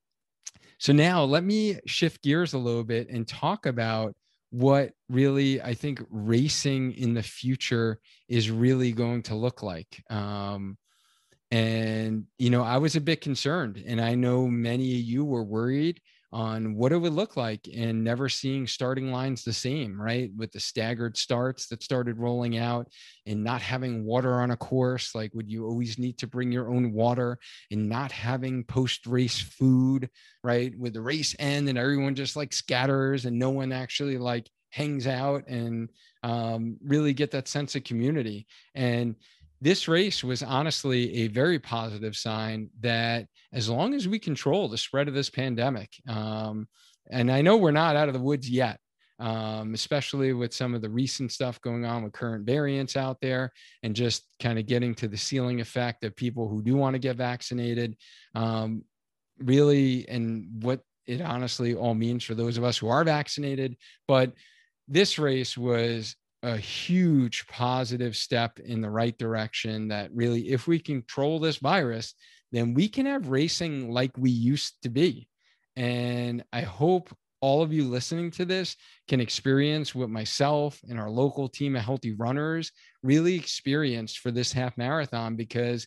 [0.79, 4.15] so now let me shift gears a little bit and talk about
[4.51, 10.03] what really I think racing in the future is really going to look like.
[10.11, 10.77] Um,
[11.51, 15.43] and, you know, I was a bit concerned, and I know many of you were
[15.43, 16.01] worried
[16.33, 20.31] on what it would look like and never seeing starting lines the same, right?
[20.37, 22.89] With the staggered starts that started rolling out
[23.27, 25.15] and not having water on a course.
[25.15, 27.39] Like, would you always need to bring your own water
[27.71, 30.09] and not having post race food,
[30.45, 30.73] right?
[30.79, 35.07] With the race end and everyone just like scatters and no one actually like hangs
[35.09, 35.91] out and
[36.23, 38.47] um, really get that sense of community.
[38.75, 39.17] And
[39.61, 44.79] this race was honestly a very positive sign that as long as we control the
[44.79, 46.67] spread of this pandemic, um,
[47.11, 48.79] and I know we're not out of the woods yet,
[49.19, 53.53] um, especially with some of the recent stuff going on with current variants out there
[53.83, 56.99] and just kind of getting to the ceiling effect of people who do want to
[56.99, 57.97] get vaccinated.
[58.35, 58.85] Um,
[59.39, 63.77] really, and what it honestly all means for those of us who are vaccinated.
[64.07, 64.33] But
[64.89, 70.79] this race was a huge positive step in the right direction that really if we
[70.79, 72.15] control this virus
[72.53, 75.29] then we can have racing like we used to be.
[75.77, 78.77] And i hope all of you listening to this
[79.09, 82.73] can experience what myself and our local team of healthy runners
[83.03, 85.87] really experienced for this half marathon because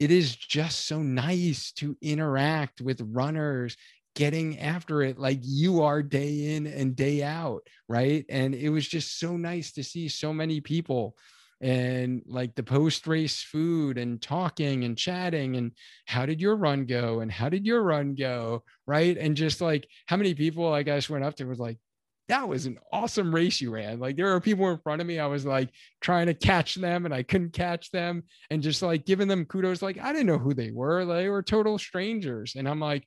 [0.00, 3.76] it is just so nice to interact with runners
[4.14, 8.86] getting after it like you are day in and day out right and it was
[8.86, 11.16] just so nice to see so many people
[11.60, 15.72] and like the post race food and talking and chatting and
[16.06, 19.86] how did your run go and how did your run go right and just like
[20.06, 21.78] how many people i guess went up to was like
[22.28, 23.98] that was an awesome race you ran.
[23.98, 25.18] Like there are people in front of me.
[25.18, 29.04] I was like trying to catch them and I couldn't catch them and just like
[29.04, 29.82] giving them kudos.
[29.82, 31.04] Like I didn't know who they were.
[31.04, 32.54] They were total strangers.
[32.56, 33.06] And I'm like,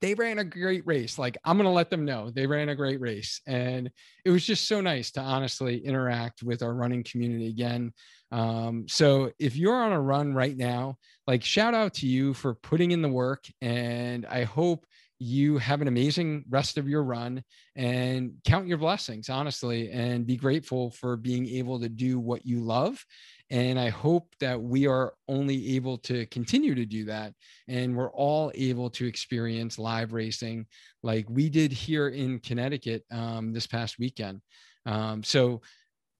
[0.00, 1.18] they ran a great race.
[1.18, 3.40] Like I'm going to let them know they ran a great race.
[3.46, 3.90] And
[4.24, 7.92] it was just so nice to honestly interact with our running community again.
[8.30, 10.96] Um, so if you're on a run right now,
[11.26, 13.44] like shout out to you for putting in the work.
[13.60, 14.86] And I hope
[15.18, 17.42] you have an amazing rest of your run
[17.74, 22.60] and count your blessings, honestly, and be grateful for being able to do what you
[22.60, 23.04] love
[23.50, 27.32] and I hope that we are only able to continue to do that.
[27.66, 30.66] And we're all able to experience live racing
[31.02, 34.42] like we did here in Connecticut um, this past weekend.
[34.84, 35.62] Um, so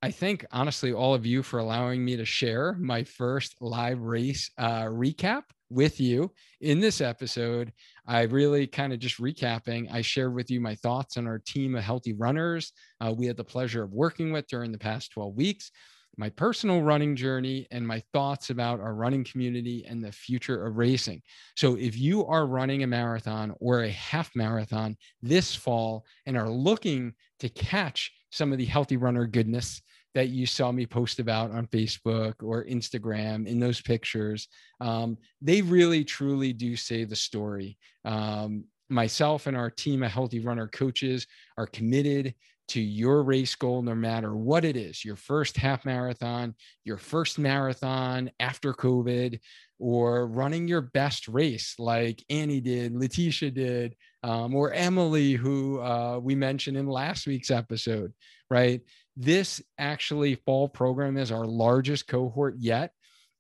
[0.01, 4.51] I thank honestly all of you for allowing me to share my first live race
[4.57, 7.73] uh, recap with you in this episode.
[8.07, 11.75] I really kind of just recapping, I shared with you my thoughts on our team
[11.77, 15.35] of healthy runners uh, we had the pleasure of working with during the past 12
[15.35, 15.71] weeks
[16.19, 20.77] my personal running journey and my thoughts about our running community and the future of
[20.77, 21.23] racing.
[21.57, 26.51] So, if you are running a marathon or a half marathon this fall and are
[26.51, 29.81] looking to catch some of the healthy runner goodness
[30.15, 34.49] that you saw me post about on Facebook or Instagram in those pictures,
[34.81, 37.79] um, they really truly do say the story.
[38.05, 42.35] Um, myself and our team of healthy runner coaches are committed
[42.69, 46.55] to your race goal, no matter what it is your first half marathon,
[46.85, 49.41] your first marathon after COVID,
[49.79, 56.19] or running your best race like Annie did, Letitia did, um, or Emily, who uh,
[56.19, 58.13] we mentioned in last week's episode,
[58.51, 58.81] right?
[59.19, 62.93] This actually fall program is our largest cohort yet.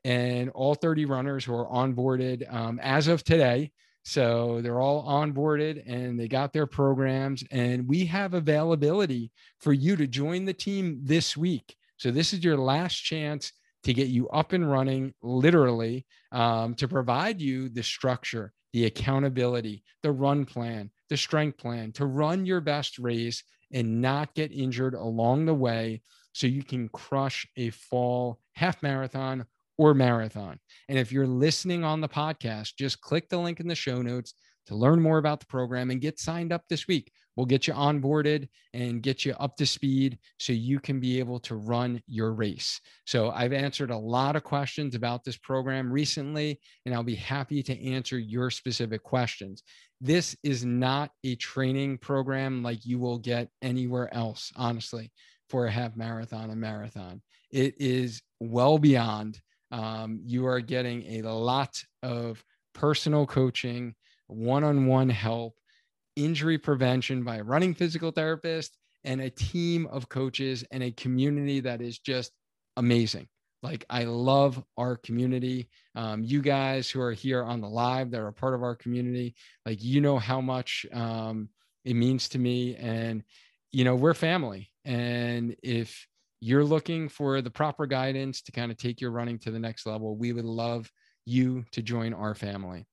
[0.04, 3.72] And all 30 runners who are onboarded um, as of today
[4.08, 9.96] so they're all onboarded and they got their programs, and we have availability for you
[9.96, 11.76] to join the team this week.
[11.98, 13.52] So this is your last chance
[13.82, 19.82] to get you up and running, literally, um, to provide you the structure, the accountability,
[20.02, 24.94] the run plan, the strength plan to run your best race and not get injured
[24.94, 26.02] along the way
[26.32, 29.44] so you can crush a fall half marathon
[29.76, 30.58] or marathon.
[30.88, 34.34] And if you're listening on the podcast, just click the link in the show notes
[34.68, 37.10] to learn more about the program and get signed up this week.
[37.36, 41.40] We'll get you onboarded and get you up to speed so you can be able
[41.40, 42.80] to run your race.
[43.06, 47.62] So, I've answered a lot of questions about this program recently, and I'll be happy
[47.62, 49.62] to answer your specific questions.
[50.00, 55.10] This is not a training program like you will get anywhere else, honestly,
[55.48, 57.22] for a half marathon, a marathon.
[57.50, 59.40] It is well beyond.
[59.70, 62.44] Um, you are getting a lot of
[62.74, 63.94] personal coaching,
[64.28, 65.54] one on one help,
[66.16, 71.60] injury prevention by a running physical therapist, and a team of coaches and a community
[71.60, 72.32] that is just
[72.76, 73.28] amazing.
[73.62, 75.68] Like, I love our community.
[75.96, 78.76] Um, you guys who are here on the live that are a part of our
[78.76, 79.34] community,
[79.66, 81.48] like, you know how much um,
[81.84, 82.76] it means to me.
[82.76, 83.24] And,
[83.72, 84.70] you know, we're family.
[84.84, 86.06] And if
[86.40, 89.86] you're looking for the proper guidance to kind of take your running to the next
[89.86, 90.90] level, we would love
[91.24, 92.86] you to join our family.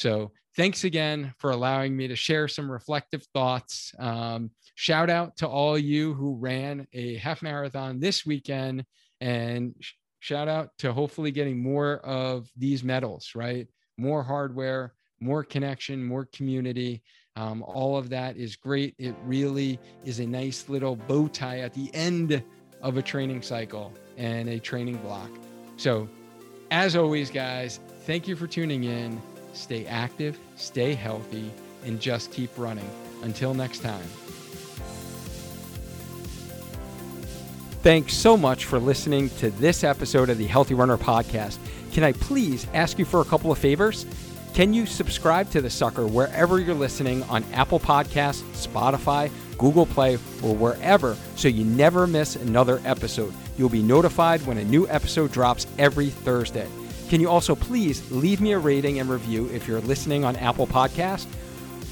[0.00, 3.92] So thanks again for allowing me to share some reflective thoughts.
[3.98, 8.86] Um, shout out to all you who ran a half marathon this weekend
[9.20, 13.68] and sh- shout out to hopefully getting more of these medals, right?
[13.98, 17.02] More hardware, more connection, more community.
[17.36, 18.94] Um, all of that is great.
[18.98, 22.42] It really is a nice little bow tie at the end
[22.80, 25.30] of a training cycle and a training block.
[25.76, 26.08] So,
[26.70, 29.20] as always, guys, thank you for tuning in.
[29.52, 31.50] Stay active, stay healthy,
[31.84, 32.88] and just keep running.
[33.22, 34.06] Until next time.
[37.82, 41.56] Thanks so much for listening to this episode of the Healthy Runner Podcast.
[41.92, 44.04] Can I please ask you for a couple of favors?
[44.52, 50.16] Can you subscribe to the sucker wherever you're listening on Apple Podcasts, Spotify, Google Play,
[50.42, 53.32] or wherever so you never miss another episode?
[53.56, 56.68] You'll be notified when a new episode drops every Thursday.
[57.10, 60.68] Can you also please leave me a rating and review if you're listening on Apple
[60.68, 61.26] Podcast?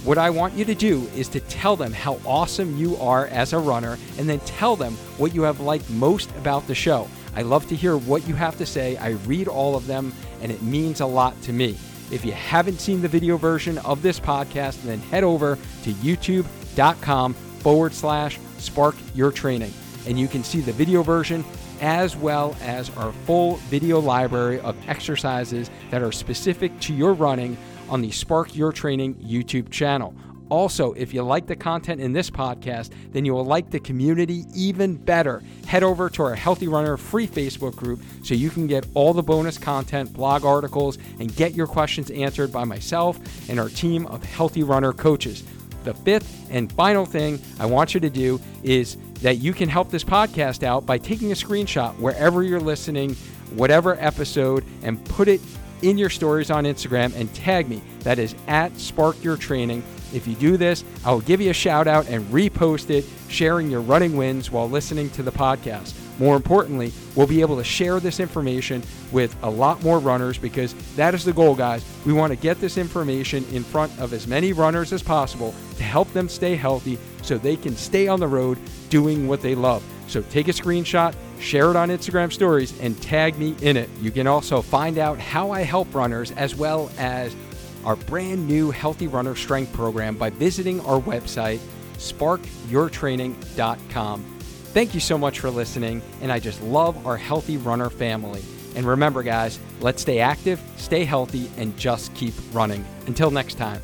[0.05, 3.53] What I want you to do is to tell them how awesome you are as
[3.53, 7.09] a runner and then tell them what you have liked most about the show.
[7.35, 8.97] I love to hear what you have to say.
[8.97, 11.77] I read all of them and it means a lot to me.
[12.12, 17.35] If you haven't seen the video version of this podcast, then head over to youtube.com
[17.35, 19.73] forward slash spark your training
[20.09, 21.45] and you can see the video version
[21.81, 27.57] as well as our full video library of exercises that are specific to your running
[27.89, 30.15] on the Spark Your Training YouTube channel.
[30.49, 34.45] Also, if you like the content in this podcast, then you will like the community
[34.55, 35.43] even better.
[35.67, 39.23] Head over to our Healthy Runner free Facebook group so you can get all the
[39.23, 43.19] bonus content, blog articles, and get your questions answered by myself
[43.51, 45.45] and our team of Healthy Runner coaches.
[45.85, 49.91] The fifth and final thing I want you to do is that you can help
[49.91, 53.14] this podcast out by taking a screenshot wherever you're listening,
[53.55, 55.41] whatever episode, and put it
[55.83, 57.83] in your stories on Instagram and tag me.
[58.01, 59.83] That is at Spark Your Training.
[60.12, 63.71] If you do this, I will give you a shout out and repost it, sharing
[63.71, 65.95] your running wins while listening to the podcast.
[66.19, 70.75] More importantly, we'll be able to share this information with a lot more runners because
[70.97, 71.85] that is the goal, guys.
[72.05, 75.83] We want to get this information in front of as many runners as possible to
[75.85, 78.59] help them stay healthy so they can stay on the road
[78.91, 79.84] doing what they love.
[80.07, 83.91] So take a screenshot, share it on Instagram stories, and tag me in it.
[84.01, 87.36] You can also find out how I help runners as well as
[87.84, 91.59] our brand new Healthy Runner Strength program by visiting our website,
[91.95, 94.39] sparkyourtraining.com.
[94.72, 98.43] Thank you so much for listening, and I just love our Healthy Runner family.
[98.74, 102.84] And remember, guys, let's stay active, stay healthy, and just keep running.
[103.07, 103.82] Until next time.